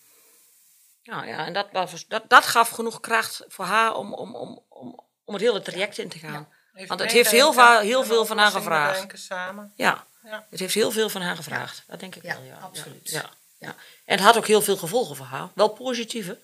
Ja, 1.02 1.24
ja 1.24 1.46
en 1.46 1.52
dat, 1.52 1.68
was, 1.72 2.06
dat, 2.06 2.24
dat 2.28 2.46
gaf 2.46 2.68
genoeg 2.68 3.00
kracht 3.00 3.44
voor 3.48 3.64
haar 3.64 3.94
om, 3.94 4.14
om, 4.14 4.34
om, 4.34 4.64
om, 4.68 5.04
om 5.24 5.34
het 5.34 5.42
hele 5.42 5.60
traject 5.60 5.98
in 5.98 6.08
te 6.08 6.18
gaan. 6.18 6.48
Want 6.86 7.00
het 7.00 7.12
heeft 7.12 7.30
heel 7.30 7.80
heel 7.80 8.04
veel 8.04 8.26
van 8.26 8.38
haar 8.38 8.50
gevraagd. 8.50 9.18
samen. 9.18 9.72
Ja, 9.76 10.06
Ja. 10.22 10.46
het 10.50 10.60
heeft 10.60 10.74
heel 10.74 10.90
veel 10.90 11.08
van 11.08 11.22
haar 11.22 11.36
gevraagd. 11.36 11.82
Dat 11.86 12.00
denk 12.00 12.14
ik 12.14 12.22
wel, 12.22 12.42
ja. 12.42 12.56
absoluut. 12.56 13.10
Ja, 13.10 13.30
ja. 13.58 13.68
En 14.04 14.16
het 14.16 14.20
had 14.20 14.36
ook 14.36 14.46
heel 14.46 14.62
veel 14.62 14.76
gevolgen 14.76 15.16
voor 15.16 15.26
haar. 15.26 15.50
Wel 15.54 15.68
positieve. 15.68 16.38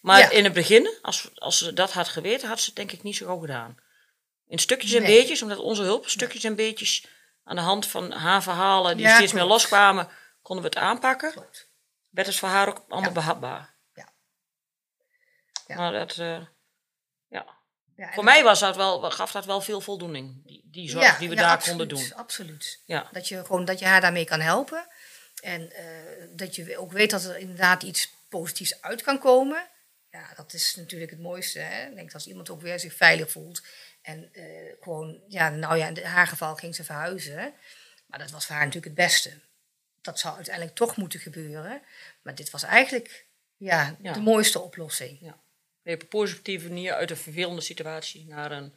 Maar 0.00 0.32
in 0.32 0.44
het 0.44 0.52
begin, 0.52 0.94
als, 1.02 1.30
als 1.34 1.58
ze 1.58 1.72
dat 1.72 1.92
had 1.92 2.08
geweten, 2.08 2.48
had 2.48 2.60
ze 2.60 2.66
het 2.66 2.76
denk 2.76 2.92
ik 2.92 3.02
niet 3.02 3.16
zo 3.16 3.26
gauw 3.26 3.38
gedaan. 3.38 3.76
In 4.46 4.58
stukjes 4.58 4.92
en 4.92 5.02
Nee. 5.02 5.16
beetjes, 5.18 5.42
omdat 5.42 5.58
onze 5.58 5.82
hulp 5.82 6.08
stukjes 6.08 6.44
en 6.44 6.54
beetjes 6.54 7.06
aan 7.44 7.56
de 7.56 7.62
hand 7.62 7.86
van 7.86 8.12
haar 8.12 8.42
verhalen, 8.42 8.96
die 8.96 9.08
steeds 9.08 9.32
meer 9.32 9.44
loskwamen, 9.44 10.08
konden 10.42 10.64
we 10.64 10.70
het 10.70 10.78
aanpakken. 10.88 11.32
Klopt. 11.32 11.68
Werd 12.08 12.26
het 12.26 12.36
voor 12.36 12.48
haar 12.48 12.68
ook 12.68 12.84
allemaal 12.88 13.12
behapbaar. 13.12 13.74
Ja. 13.94 14.12
Ja. 15.66 15.76
Maar 15.76 15.92
dat, 15.92 16.16
eh, 16.18 16.40
ja. 17.96 18.06
Ja, 18.06 18.12
Voor 18.12 18.24
mij 18.24 18.42
was 18.42 18.60
dat 18.60 18.76
wel, 18.76 19.10
gaf 19.10 19.32
dat 19.32 19.44
wel 19.44 19.60
veel 19.60 19.80
voldoening, 19.80 20.46
die, 20.46 20.62
die 20.64 20.90
zorg 20.90 21.04
Ja, 21.04 21.18
die 21.18 21.28
we 21.28 21.34
ja, 21.34 21.40
daar 21.40 21.50
absoluut, 21.50 21.78
konden 21.78 21.98
doen. 21.98 22.14
Absoluut. 22.14 22.80
Ja. 22.84 23.08
Dat 23.12 23.28
je, 23.28 23.44
gewoon, 23.44 23.64
dat 23.64 23.78
je 23.78 23.84
haar 23.84 24.00
daarmee 24.00 24.24
kan 24.24 24.40
helpen. 24.40 24.86
En 25.42 25.72
eh, 25.72 25.84
dat 26.30 26.54
je 26.56 26.78
ook 26.78 26.92
weet 26.92 27.10
dat 27.10 27.24
er 27.24 27.38
inderdaad 27.38 27.82
iets 27.82 28.12
positiefs 28.28 28.82
uit 28.82 29.02
kan 29.02 29.18
komen. 29.18 29.68
Ja, 30.10 30.28
dat 30.36 30.52
is 30.52 30.74
natuurlijk 30.76 31.10
het 31.10 31.20
mooiste. 31.20 31.58
Hè? 31.58 31.82
Ik 31.88 31.94
denk 31.94 32.06
dat 32.06 32.14
als 32.14 32.26
iemand 32.26 32.50
ook 32.50 32.60
weer 32.60 32.80
zich 32.80 32.94
veilig 32.94 33.30
voelt. 33.30 33.62
En 34.02 34.28
eh, 34.32 34.44
gewoon, 34.80 35.20
ja, 35.28 35.48
nou 35.48 35.76
ja, 35.76 35.86
in 35.86 36.04
haar 36.04 36.26
geval 36.26 36.54
ging 36.54 36.74
ze 36.74 36.84
verhuizen. 36.84 37.54
Maar 38.06 38.18
dat 38.18 38.30
was 38.30 38.46
voor 38.46 38.54
haar 38.54 38.64
natuurlijk 38.64 38.96
het 38.96 39.06
beste. 39.06 39.40
Dat 40.00 40.18
zou 40.18 40.36
uiteindelijk 40.36 40.76
toch 40.76 40.96
moeten 40.96 41.20
gebeuren. 41.20 41.82
Maar 42.22 42.34
dit 42.34 42.50
was 42.50 42.62
eigenlijk 42.62 43.26
ja, 43.56 43.96
Ja. 44.02 44.12
de 44.12 44.20
mooiste 44.20 44.60
oplossing. 44.60 45.34
Je 45.82 45.90
hebt 45.90 46.02
op 46.02 46.12
een 46.12 46.18
positieve 46.20 46.68
manier 46.68 46.92
uit 46.94 47.10
een 47.10 47.16
vervelende 47.16 47.60
situatie 47.60 48.26
naar 48.26 48.50
een 48.52 48.74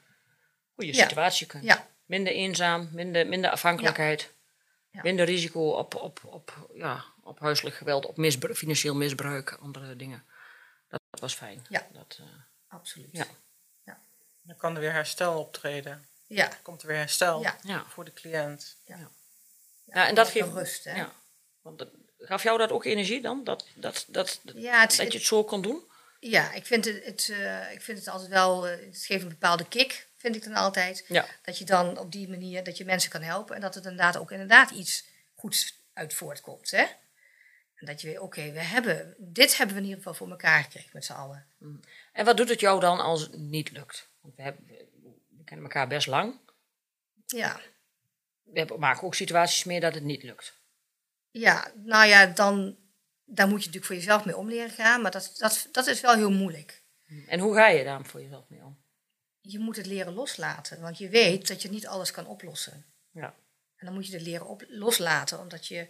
goede 0.76 0.94
Ja. 0.96 1.08
situatie 1.08 1.48
kunnen. 1.48 1.68
Ja, 1.68 1.88
Minder 2.06 2.34
eenzaam, 2.34 2.90
minder, 2.92 3.28
minder 3.28 3.52
afhankelijkheid, 3.52 4.34
Ja. 4.90 5.02
minder 5.04 5.26
risico 5.26 5.70
op, 5.70 5.96
op, 5.96 6.20
op, 6.24 6.70
ja, 6.74 7.04
op 7.24 7.40
huiselijk 7.40 7.76
geweld, 7.76 8.06
op 8.06 8.18
misbru- 8.18 8.54
financieel 8.56 8.96
misbruik, 8.96 9.52
andere 9.62 9.96
dingen. 9.96 10.26
Dat, 10.90 11.02
dat 11.10 11.20
was 11.20 11.34
fijn. 11.36 11.66
Ja. 11.70 11.88
Dat, 11.94 12.18
eh, 12.22 12.26
absoluut. 12.68 13.10
Ja. 13.12 13.26
Dan 14.42 14.56
kan 14.58 14.76
er 14.76 14.82
weer 14.82 14.92
herstel 14.92 15.40
optreden. 15.40 16.06
Ja. 16.28 16.50
Komt 16.62 16.82
er 16.82 16.88
weer 16.88 16.98
herstel 16.98 17.42
Ja. 17.42 17.58
ja. 17.62 17.86
voor 17.88 18.06
de 18.06 18.14
cliënt. 18.14 18.78
ja, 19.86 20.08
en 20.08 20.16
dat 20.16 20.30
geeft 20.30 20.52
rust, 20.54 20.84
hè? 20.84 20.96
Ja. 20.96 21.12
Want 21.62 21.78
dat, 21.80 21.90
gaf 22.20 22.44
jou 22.44 22.58
dat 22.58 22.72
ook 22.72 22.86
energie 22.86 23.22
dan? 23.22 23.44
Dat, 23.44 23.68
dat, 23.76 24.06
dat, 24.08 24.42
Ja, 24.56 24.82
het, 24.82 24.96
dat 24.98 25.12
je 25.12 25.18
het 25.18 25.28
zo 25.28 25.44
kon 25.44 25.62
doen? 25.62 25.84
Ja, 26.30 26.52
ik 26.54 26.66
vind 26.66 26.86
het, 26.86 27.06
het, 27.06 27.30
eh, 27.32 27.72
ik 27.72 27.82
vind 27.82 27.98
het 27.98 28.08
altijd 28.08 28.30
wel, 28.30 28.68
eh, 28.68 28.86
het 28.86 29.06
geeft 29.06 29.24
een 29.24 29.30
bepaalde 29.30 29.68
kick, 29.68 30.08
vind 30.18 30.36
ik 30.36 30.44
dan 30.44 30.54
altijd. 30.54 31.06
Ja. 31.08 31.26
Dat 31.42 31.58
je 31.58 31.66
dan 31.66 31.98
op 31.98 32.12
die 32.12 32.30
manier, 32.30 32.64
dat 32.64 32.78
je 32.78 32.86
mensen 32.86 33.12
kan 33.12 33.22
helpen 33.22 33.56
en 33.56 33.62
dat 33.62 33.76
het 33.76 33.84
inderdaad 33.84 34.18
ook 34.18 34.32
inderdaad 34.32 34.72
iets 34.72 35.08
goeds 35.36 35.80
uit 35.94 36.14
voortkomt. 36.14 36.72
Hè? 36.72 36.86
En 37.76 37.86
dat 37.86 38.02
je 38.02 38.08
weer, 38.08 38.22
oké, 38.22 38.52
we 38.52 38.60
hebben, 38.60 39.16
dit 39.18 39.58
hebben 39.58 39.76
we 39.76 39.82
in 39.82 39.88
ieder 39.88 40.04
geval 40.04 40.18
voor 40.18 40.30
elkaar 40.30 40.64
gekregen 40.64 40.90
met 40.94 41.06
z'n 41.06 41.14
allen. 41.14 41.46
En 42.14 42.26
wat 42.26 42.38
doet 42.38 42.50
het 42.50 42.60
jou 42.60 42.80
dan 42.80 43.00
als 43.00 43.22
het 43.22 43.38
niet 43.38 43.72
lukt? 43.72 44.10
Want 44.22 44.36
we, 44.36 44.42
hebben, 44.42 44.68
we 45.38 45.44
kennen 45.44 45.66
elkaar 45.66 45.88
best 45.88 46.08
lang. 46.08 46.40
Ja. 47.26 47.60
We 48.44 48.60
hebben, 48.60 48.80
maken 48.80 49.04
ook 49.04 49.16
situaties 49.16 49.64
mee 49.64 49.80
dat 49.80 49.94
het 49.94 50.04
niet 50.04 50.24
lukt. 50.24 50.54
ja, 51.32 51.72
nou 51.76 52.08
ja, 52.08 52.26
dan 52.26 52.78
daar 53.26 53.48
moet 53.48 53.60
je 53.60 53.66
natuurlijk 53.66 53.86
voor 53.86 53.96
jezelf 53.96 54.26
mee 54.26 54.38
om 54.38 54.50
leren 54.50 54.70
gaan, 54.70 55.02
maar 55.02 55.12
dat, 55.12 55.34
dat, 55.38 55.68
dat 55.72 55.88
is 55.88 56.02
wel 56.02 56.16
heel 56.16 56.32
moeilijk. 56.32 56.84
En 57.28 57.40
hoe 57.40 57.56
ga 57.56 57.68
je 57.68 57.84
daar 57.84 58.06
voor 58.06 58.22
jezelf 58.22 58.50
mee 58.50 58.64
om? 58.64 58.78
Je 59.42 59.60
moet 59.60 59.76
het 59.76 59.86
leren 59.86 60.14
loslaten, 60.14 60.82
want 60.82 60.98
je 60.98 61.10
weet 61.10 61.48
dat 61.48 61.62
je 61.62 61.70
niet 61.70 61.88
alles 61.88 62.12
kan 62.12 62.28
oplossen. 62.28 62.86
Ja. 63.12 63.36
En 63.76 63.86
dan 63.86 63.94
moet 63.94 64.08
je 64.08 64.14
het 64.14 64.22
leren 64.22 64.48
op, 64.48 64.64
loslaten, 64.68 65.40
omdat 65.40 65.68
je, 65.68 65.88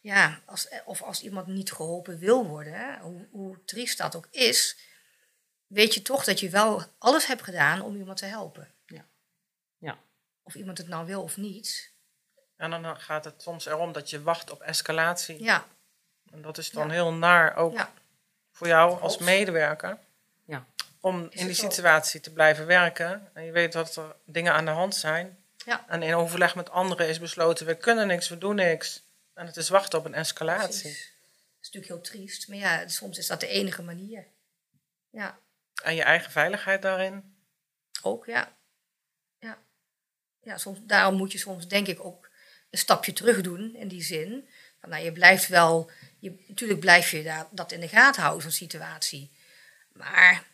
ja, 0.00 0.40
als, 0.44 0.68
of 0.84 1.02
als 1.02 1.22
iemand 1.22 1.46
niet 1.46 1.72
geholpen 1.72 2.18
wil 2.18 2.46
worden, 2.46 2.72
hè, 2.72 3.00
hoe, 3.00 3.28
hoe 3.30 3.64
triest 3.64 3.98
dat 3.98 4.16
ook 4.16 4.28
is, 4.30 4.76
weet 5.66 5.94
je 5.94 6.02
toch 6.02 6.24
dat 6.24 6.40
je 6.40 6.48
wel 6.48 6.82
alles 6.98 7.26
hebt 7.26 7.42
gedaan 7.42 7.82
om 7.82 7.96
iemand 7.96 8.18
te 8.18 8.26
helpen. 8.26 8.74
Ja. 8.86 9.04
Ja. 9.78 9.98
Of 10.42 10.54
iemand 10.54 10.78
het 10.78 10.88
nou 10.88 11.06
wil 11.06 11.22
of 11.22 11.36
niet. 11.36 11.92
En 12.56 12.70
dan 12.70 13.00
gaat 13.00 13.24
het 13.24 13.42
soms 13.42 13.66
erom 13.66 13.92
dat 13.92 14.10
je 14.10 14.22
wacht 14.22 14.50
op 14.50 14.60
escalatie. 14.60 15.42
Ja, 15.42 15.66
En 16.34 16.42
dat 16.42 16.58
is 16.58 16.70
dan 16.70 16.86
Ja. 16.86 16.92
heel 16.92 17.12
naar 17.12 17.56
ook 17.56 17.72
ja, 17.72 17.92
voor 18.52 18.66
jou 18.66 19.00
als 19.00 19.18
medewerker. 19.18 19.98
Ja. 20.44 20.66
Om 21.00 21.20
in 21.22 21.28
die 21.30 21.48
ook. 21.48 21.54
situatie 21.72 22.20
te 22.20 22.32
blijven 22.32 22.66
werken. 22.66 23.30
En 23.32 23.44
je 23.44 23.52
weet 23.52 23.72
dat 23.72 23.96
er 23.96 24.16
dingen 24.24 24.52
aan 24.52 24.64
de 24.64 24.70
hand 24.70 24.94
zijn. 24.96 25.38
ja. 25.64 25.84
En 25.88 26.02
in 26.02 26.14
overleg 26.14 26.54
met 26.54 26.70
anderen 26.70 27.08
is 27.08 27.18
besloten, 27.20 27.66
we 27.66 27.74
kunnen 27.76 28.06
niks, 28.06 28.28
we 28.28 28.38
doen 28.38 28.54
niks. 28.54 29.02
En 29.34 29.46
het 29.46 29.56
is 29.56 29.68
wachten 29.68 29.98
op 29.98 30.04
een 30.04 30.14
escalatie. 30.14 30.80
precies. 30.80 31.12
Dat 31.12 31.72
is 31.72 31.72
natuurlijk 31.72 31.92
heel 31.92 32.00
triest, 32.00 32.48
maar 32.48 32.56
ja, 32.58 32.88
soms 32.88 33.18
is 33.18 33.26
dat 33.26 33.40
de 33.40 33.46
enige 33.46 33.82
manier. 33.82 34.26
Ja, 35.10 35.38
En 35.82 35.94
je 35.94 36.02
eigen 36.02 36.30
veiligheid 36.30 36.82
daarin? 36.82 37.36
ook, 38.02 38.26
ja. 38.26 38.52
Ja, 39.38 39.58
ja 40.40 40.58
soms, 40.58 40.78
daarom 40.82 41.14
moet 41.16 41.32
je 41.32 41.38
soms 41.38 41.68
denk 41.68 41.86
ik 41.86 42.04
ook 42.04 42.30
een 42.70 42.78
stapje 42.78 43.12
terug 43.12 43.40
doen 43.40 43.74
in 43.74 43.88
die 43.88 44.02
zin. 44.02 44.48
Van, 44.80 44.88
nou, 44.90 45.04
je 45.04 45.12
blijft 45.12 45.48
wel, 45.48 45.90
je, 46.24 46.44
natuurlijk 46.48 46.80
blijf 46.80 47.10
je 47.10 47.22
daar, 47.22 47.46
dat 47.50 47.72
in 47.72 47.80
de 47.80 47.88
gaten 47.88 48.22
houden, 48.22 48.42
zo'n 48.42 48.50
situatie. 48.50 49.30
Maar 49.92 50.46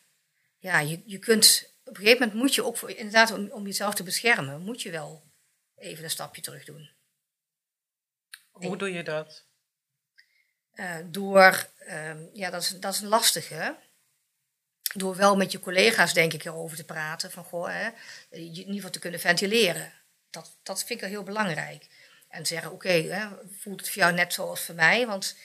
ja, 0.58 0.80
je, 0.80 1.02
je 1.06 1.18
kunt, 1.18 1.72
op 1.84 1.96
een 1.96 2.02
gegeven 2.02 2.20
moment 2.20 2.38
moet 2.38 2.54
je 2.54 2.64
ook, 2.64 2.76
voor, 2.76 2.90
inderdaad 2.90 3.30
om, 3.32 3.50
om 3.50 3.66
jezelf 3.66 3.94
te 3.94 4.02
beschermen, 4.02 4.60
moet 4.60 4.82
je 4.82 4.90
wel 4.90 5.22
even 5.76 6.04
een 6.04 6.10
stapje 6.10 6.42
terug 6.42 6.64
doen. 6.64 6.90
Hoe 8.50 8.76
doe 8.76 8.92
je 8.92 9.02
dat? 9.02 9.44
Eh, 10.72 10.96
door, 11.04 11.68
ehm, 11.78 12.26
ja, 12.32 12.50
dat 12.50 12.62
is, 12.62 12.68
dat 12.68 12.94
is 12.94 13.00
een 13.00 13.08
lastige. 13.08 13.76
Door 14.94 15.16
wel 15.16 15.36
met 15.36 15.52
je 15.52 15.60
collega's, 15.60 16.14
denk 16.14 16.32
ik, 16.32 16.44
erover 16.44 16.76
te 16.76 16.84
praten. 16.84 17.30
Van, 17.30 17.44
goh, 17.44 17.68
hè, 17.68 17.84
je 17.84 17.90
in 18.30 18.56
ieder 18.56 18.74
geval 18.74 18.90
te 18.90 18.98
kunnen 18.98 19.20
ventileren. 19.20 19.92
Dat, 20.30 20.58
dat 20.62 20.78
vind 20.78 20.90
ik 20.90 21.00
wel 21.00 21.08
heel 21.08 21.22
belangrijk. 21.22 21.86
En 22.28 22.46
zeggen, 22.46 22.72
oké, 22.72 23.30
voelt 23.58 23.80
het 23.80 23.90
voor 23.90 24.02
jou 24.02 24.12
net 24.12 24.32
zoals 24.32 24.60
voor 24.60 24.74
mij? 24.74 25.06
Want 25.06 25.36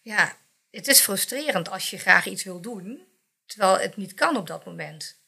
ja, 0.00 0.36
het 0.70 0.88
is 0.88 1.00
frustrerend 1.00 1.68
als 1.68 1.90
je 1.90 1.98
graag 1.98 2.26
iets 2.26 2.44
wil 2.44 2.60
doen, 2.60 3.06
terwijl 3.46 3.78
het 3.78 3.96
niet 3.96 4.14
kan 4.14 4.36
op 4.36 4.46
dat 4.46 4.64
moment. 4.64 5.18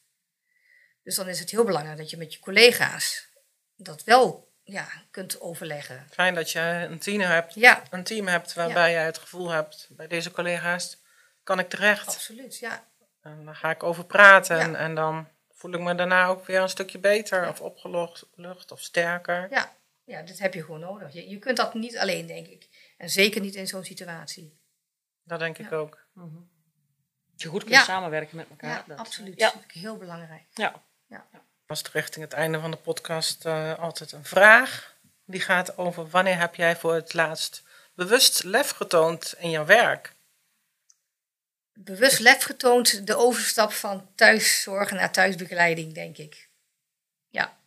Dus 1.03 1.15
dan 1.15 1.27
is 1.27 1.39
het 1.39 1.49
heel 1.51 1.63
belangrijk 1.63 1.97
dat 1.97 2.09
je 2.09 2.17
met 2.17 2.33
je 2.33 2.39
collega's 2.39 3.27
dat 3.75 4.03
wel 4.03 4.51
ja, 4.63 4.87
kunt 5.11 5.41
overleggen. 5.41 6.07
Fijn 6.11 6.33
dat 6.35 6.51
je 6.51 6.59
een 6.59 6.99
team 6.99 7.19
hebt, 7.19 7.53
Ja, 7.53 7.83
een 7.89 8.03
team 8.03 8.27
hebt 8.27 8.53
waarbij 8.53 8.91
jij 8.91 9.05
het 9.05 9.17
gevoel 9.17 9.49
hebt, 9.49 9.87
bij 9.91 10.07
deze 10.07 10.31
collega's 10.31 11.01
kan 11.43 11.59
ik 11.59 11.69
terecht. 11.69 12.07
absoluut. 12.07 12.57
Ja, 12.59 12.87
En 13.21 13.45
daar 13.45 13.55
ga 13.55 13.69
ik 13.69 13.83
over 13.83 14.05
praten 14.05 14.71
Ja. 14.71 14.75
en, 14.77 14.95
dan 14.95 15.27
voel 15.51 15.73
ik 15.73 15.79
me 15.79 15.95
daarna 15.95 16.27
ook 16.27 16.45
weer 16.45 16.61
een 16.61 16.69
stukje 16.69 16.99
beter 16.99 17.49
of 17.49 17.61
opgelucht 17.61 18.25
lucht 18.35 18.71
of 18.71 18.81
sterker. 18.81 19.47
Ja, 19.49 19.75
ja, 20.03 20.21
dat 20.21 20.37
heb 20.37 20.53
je 20.53 20.63
gewoon 20.63 20.79
nodig. 20.79 21.13
Je, 21.13 21.29
je 21.29 21.39
kunt 21.39 21.57
dat 21.57 21.73
niet 21.73 21.97
alleen, 21.97 22.27
denk 22.27 22.47
ik. 22.47 22.67
En 22.97 23.09
zeker 23.09 23.41
niet 23.41 23.55
in 23.55 23.67
zo'n 23.67 23.83
situatie. 23.83 24.61
Dat 25.23 25.39
denk 25.39 25.57
ik 25.57 25.69
Ja. 25.69 25.75
ook. 25.75 26.05
Dat 27.31 27.41
je 27.41 27.47
goed 27.47 27.61
kunt 27.63 27.73
Ja. 27.75 27.83
samenwerken 27.83 28.35
met 28.37 28.49
elkaar. 28.49 28.69
Ja, 28.69 28.83
dat- 28.87 28.97
absoluut. 28.97 29.39
Ja. 29.39 29.43
Dat 29.45 29.51
vind 29.51 29.63
ik 29.63 29.71
heel 29.71 29.97
belangrijk. 29.97 30.43
ja. 30.53 30.81
Was 31.65 31.77
het 31.83 31.91
richting 31.91 32.23
het 32.25 32.33
einde 32.33 32.59
van 32.59 32.71
de 32.71 32.77
podcast 32.77 33.45
eh, 33.45 33.79
altijd 33.79 34.11
een 34.11 34.25
vraag. 34.25 34.95
Die 35.25 35.41
gaat 35.41 35.77
over 35.77 36.09
wanneer 36.09 36.37
heb 36.39 36.55
jij 36.55 36.75
voor 36.75 36.93
het 36.93 37.13
laatst 37.13 37.63
bewust 37.93 38.43
lef 38.43 38.69
getoond 38.69 39.33
in 39.37 39.49
jouw 39.49 39.65
werk? 39.65 40.15
Bewust 41.73 42.19
lef 42.19 42.43
getoond 42.43 43.07
de 43.07 43.15
overstap 43.15 43.71
van 43.71 44.09
thuiszorg 44.15 44.91
naar 44.91 45.11
thuisbegeleiding, 45.11 45.93
denk 45.93 46.17
ik. 46.17 46.49
Ja, 47.29 47.57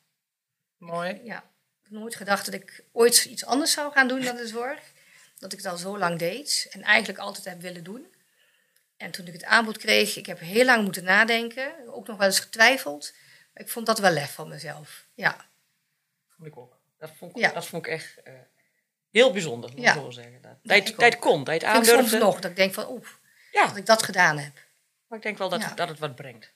Mooi. 0.76 1.20
ja. 1.24 1.36
Ik 1.38 1.82
heb 1.82 1.92
nooit 1.92 2.14
gedacht 2.16 2.44
dat 2.44 2.54
ik 2.54 2.84
ooit 2.92 3.24
iets 3.24 3.44
anders 3.44 3.72
zou 3.72 3.92
gaan 3.92 4.08
doen 4.08 4.20
dan 4.22 4.36
de 4.36 4.46
zorg. 4.46 4.80
Dat 5.38 5.52
ik 5.52 5.58
het 5.58 5.66
al 5.66 5.76
zo 5.76 5.98
lang 5.98 6.18
deed 6.18 6.66
en 6.70 6.82
eigenlijk 6.82 7.18
altijd 7.18 7.44
heb 7.44 7.60
willen 7.60 7.84
doen. 7.84 8.14
En 8.96 9.10
toen 9.10 9.26
ik 9.26 9.32
het 9.32 9.44
aanbod 9.44 9.78
kreeg, 9.78 10.16
ik 10.16 10.26
heb 10.26 10.38
heel 10.38 10.64
lang 10.64 10.82
moeten 10.84 11.04
nadenken. 11.04 11.74
Ook 11.94 12.06
nog 12.06 12.16
wel 12.16 12.26
eens 12.26 12.40
getwijfeld. 12.40 13.12
Maar 13.54 13.62
ik 13.62 13.70
vond 13.70 13.86
dat 13.86 13.98
wel 13.98 14.10
lef 14.10 14.32
van 14.34 14.48
mezelf. 14.48 15.06
Ja, 15.14 15.46
Vond 16.36 16.48
ik 16.48 16.56
ook. 16.56 16.78
Dat 16.98 17.10
vond 17.18 17.30
ik, 17.30 17.36
Ja. 17.38 17.52
dat 17.52 17.66
vond 17.66 17.86
ik 17.86 17.92
echt 17.92 18.22
eh, 18.22 18.32
heel 19.10 19.32
bijzonder, 19.32 19.70
moet 19.70 19.78
ik 19.78 19.84
Ja. 19.84 19.92
zo 19.94 20.10
zeggen. 20.10 20.42
Dat, 20.42 20.56
Ja, 20.62 20.74
dat, 20.78 20.88
ik 20.88 20.98
dat 20.98 21.18
kon, 21.18 21.44
dat 21.44 21.60
je 21.60 21.66
het 21.66 21.76
ik 21.76 21.84
soms 21.94 22.12
nog 22.12 22.40
dat 22.40 22.50
ik 22.50 22.56
denk 22.56 22.74
van, 22.74 23.04
Ja, 23.52 23.66
dat 23.66 23.76
ik 23.76 23.86
dat 23.86 24.02
gedaan 24.02 24.38
heb. 24.38 24.52
maar 25.06 25.18
ik 25.18 25.24
denk 25.24 25.38
wel 25.38 25.48
dat, 25.48 25.64
het, 25.64 25.76
dat 25.76 25.88
het 25.88 25.98
wat 25.98 26.14
brengt. 26.14 26.52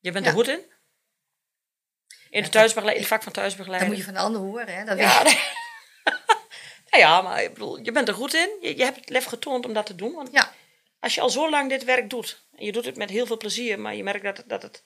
Je 0.00 0.12
bent 0.12 0.26
er 0.26 0.32
goed 0.32 0.48
in? 0.48 0.58
In, 0.58 0.64
de 2.30 2.40
dat- 2.40 2.52
thuisbegeleiding, 2.52 2.84
in 2.86 2.94
ik- 2.94 2.98
het 2.98 3.06
vak 3.08 3.22
van 3.22 3.32
Dat 3.32 3.42
thuisbegeleiding. 3.42 3.90
moet 3.92 4.00
je 4.00 4.06
van 4.12 4.14
de 4.14 4.20
ander 4.20 4.40
horen, 4.40 4.74
hè? 4.76 4.84
Dat 4.84 4.98
ja, 4.98 5.22
weet 5.22 5.32
nee. 5.32 5.42
Nou 6.90 7.02
ja, 7.02 7.22
maar 7.22 7.42
ik 7.42 7.52
bedoel, 7.52 7.78
je 7.78 7.92
bent 7.92 8.08
er 8.08 8.14
goed 8.14 8.34
in. 8.34 8.50
Je, 8.60 8.76
je 8.76 8.84
hebt 8.84 8.96
het 8.96 9.08
lef 9.08 9.24
getoond 9.24 9.66
om 9.66 9.72
dat 9.72 9.86
te 9.86 9.94
doen. 9.94 10.12
Want 10.12 10.28
Ja, 10.32 10.52
als 11.00 11.14
je 11.14 11.20
al 11.20 11.30
zo 11.30 11.50
lang 11.50 11.68
dit 11.68 11.84
werk 11.84 12.10
doet, 12.10 12.42
en 12.56 12.64
je 12.64 12.72
doet 12.72 12.84
het 12.84 12.96
met 12.96 13.10
heel 13.10 13.26
veel 13.26 13.36
plezier, 13.36 13.78
maar 13.80 13.94
je 13.94 14.02
merkt 14.02 14.24
dat, 14.24 14.36
het- 14.36 14.48
dat 14.48 14.62
het 14.62 14.82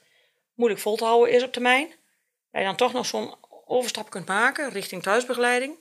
moeilijk 0.54 0.80
vol 0.80 0.96
te 0.96 1.04
houden 1.04 1.34
is 1.34 1.42
op 1.42 1.52
termijn, 1.52 1.88
dat 2.50 2.60
je 2.60 2.66
dan 2.66 2.76
toch 2.76 2.92
nog 2.92 3.06
zo'n 3.06 3.34
overstap 3.66 4.10
kunt 4.10 4.26
maken 4.26 4.70
richting 4.70 5.02
thuisbegeleiding. 5.02 5.76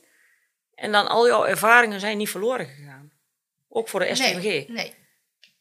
En 0.74 0.92
dan 0.92 1.06
al 1.08 1.26
jouw 1.26 1.44
ervaringen 1.44 2.00
zijn 2.00 2.16
niet 2.18 2.30
verloren 2.30 2.66
gegaan. 2.66 3.12
Ook 3.68 3.88
voor 3.88 4.00
de 4.00 4.14
STMG. 4.14 4.42
nee, 4.42 4.68
nee, 4.68 4.94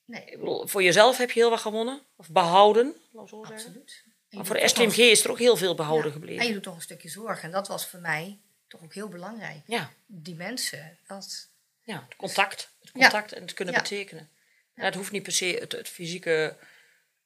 nee, 0.05 0.23
Ik 0.25 0.39
bedoel, 0.39 0.67
voor 0.67 0.83
jezelf 0.83 1.17
heb 1.17 1.31
je 1.31 1.39
heel 1.39 1.49
wat 1.49 1.59
gewonnen, 1.59 2.01
of 2.15 2.29
behouden, 2.29 2.95
laat 3.11 3.29
zo 3.29 3.43
absoluut. 3.43 4.03
Maar 4.29 4.45
voor 4.45 4.55
de 4.55 4.67
STMG 4.67 4.97
is 4.97 5.23
er 5.23 5.31
ook 5.31 5.39
heel 5.39 5.57
veel 5.57 5.75
behouden 5.75 6.07
ja, 6.07 6.11
gebleven. 6.13 6.41
En 6.41 6.47
je 6.47 6.53
doet 6.53 6.63
toch 6.63 6.75
een 6.75 6.81
stukje 6.81 7.09
zorg. 7.09 7.43
En 7.43 7.51
dat 7.51 7.67
was 7.67 7.87
voor 7.87 7.99
mij 7.99 8.39
toch 8.71 8.83
ook 8.83 8.93
heel 8.93 9.09
belangrijk. 9.09 9.61
Ja, 9.65 9.89
Die 10.05 10.35
mensen, 10.35 10.97
dat... 11.07 11.49
ja, 11.81 12.03
het 12.07 12.15
contact. 12.15 12.69
Het 12.79 12.89
Ja. 12.93 12.99
contact 13.01 13.31
en 13.33 13.41
het 13.41 13.53
kunnen 13.53 13.73
Ja. 13.73 13.81
betekenen. 13.81 14.29
En 14.73 14.83
dat 14.83 14.93
hoeft 14.95 15.11
niet 15.11 15.23
per 15.23 15.31
se 15.31 15.45
het, 15.59 15.71
het 15.71 15.87
fysieke 15.89 16.57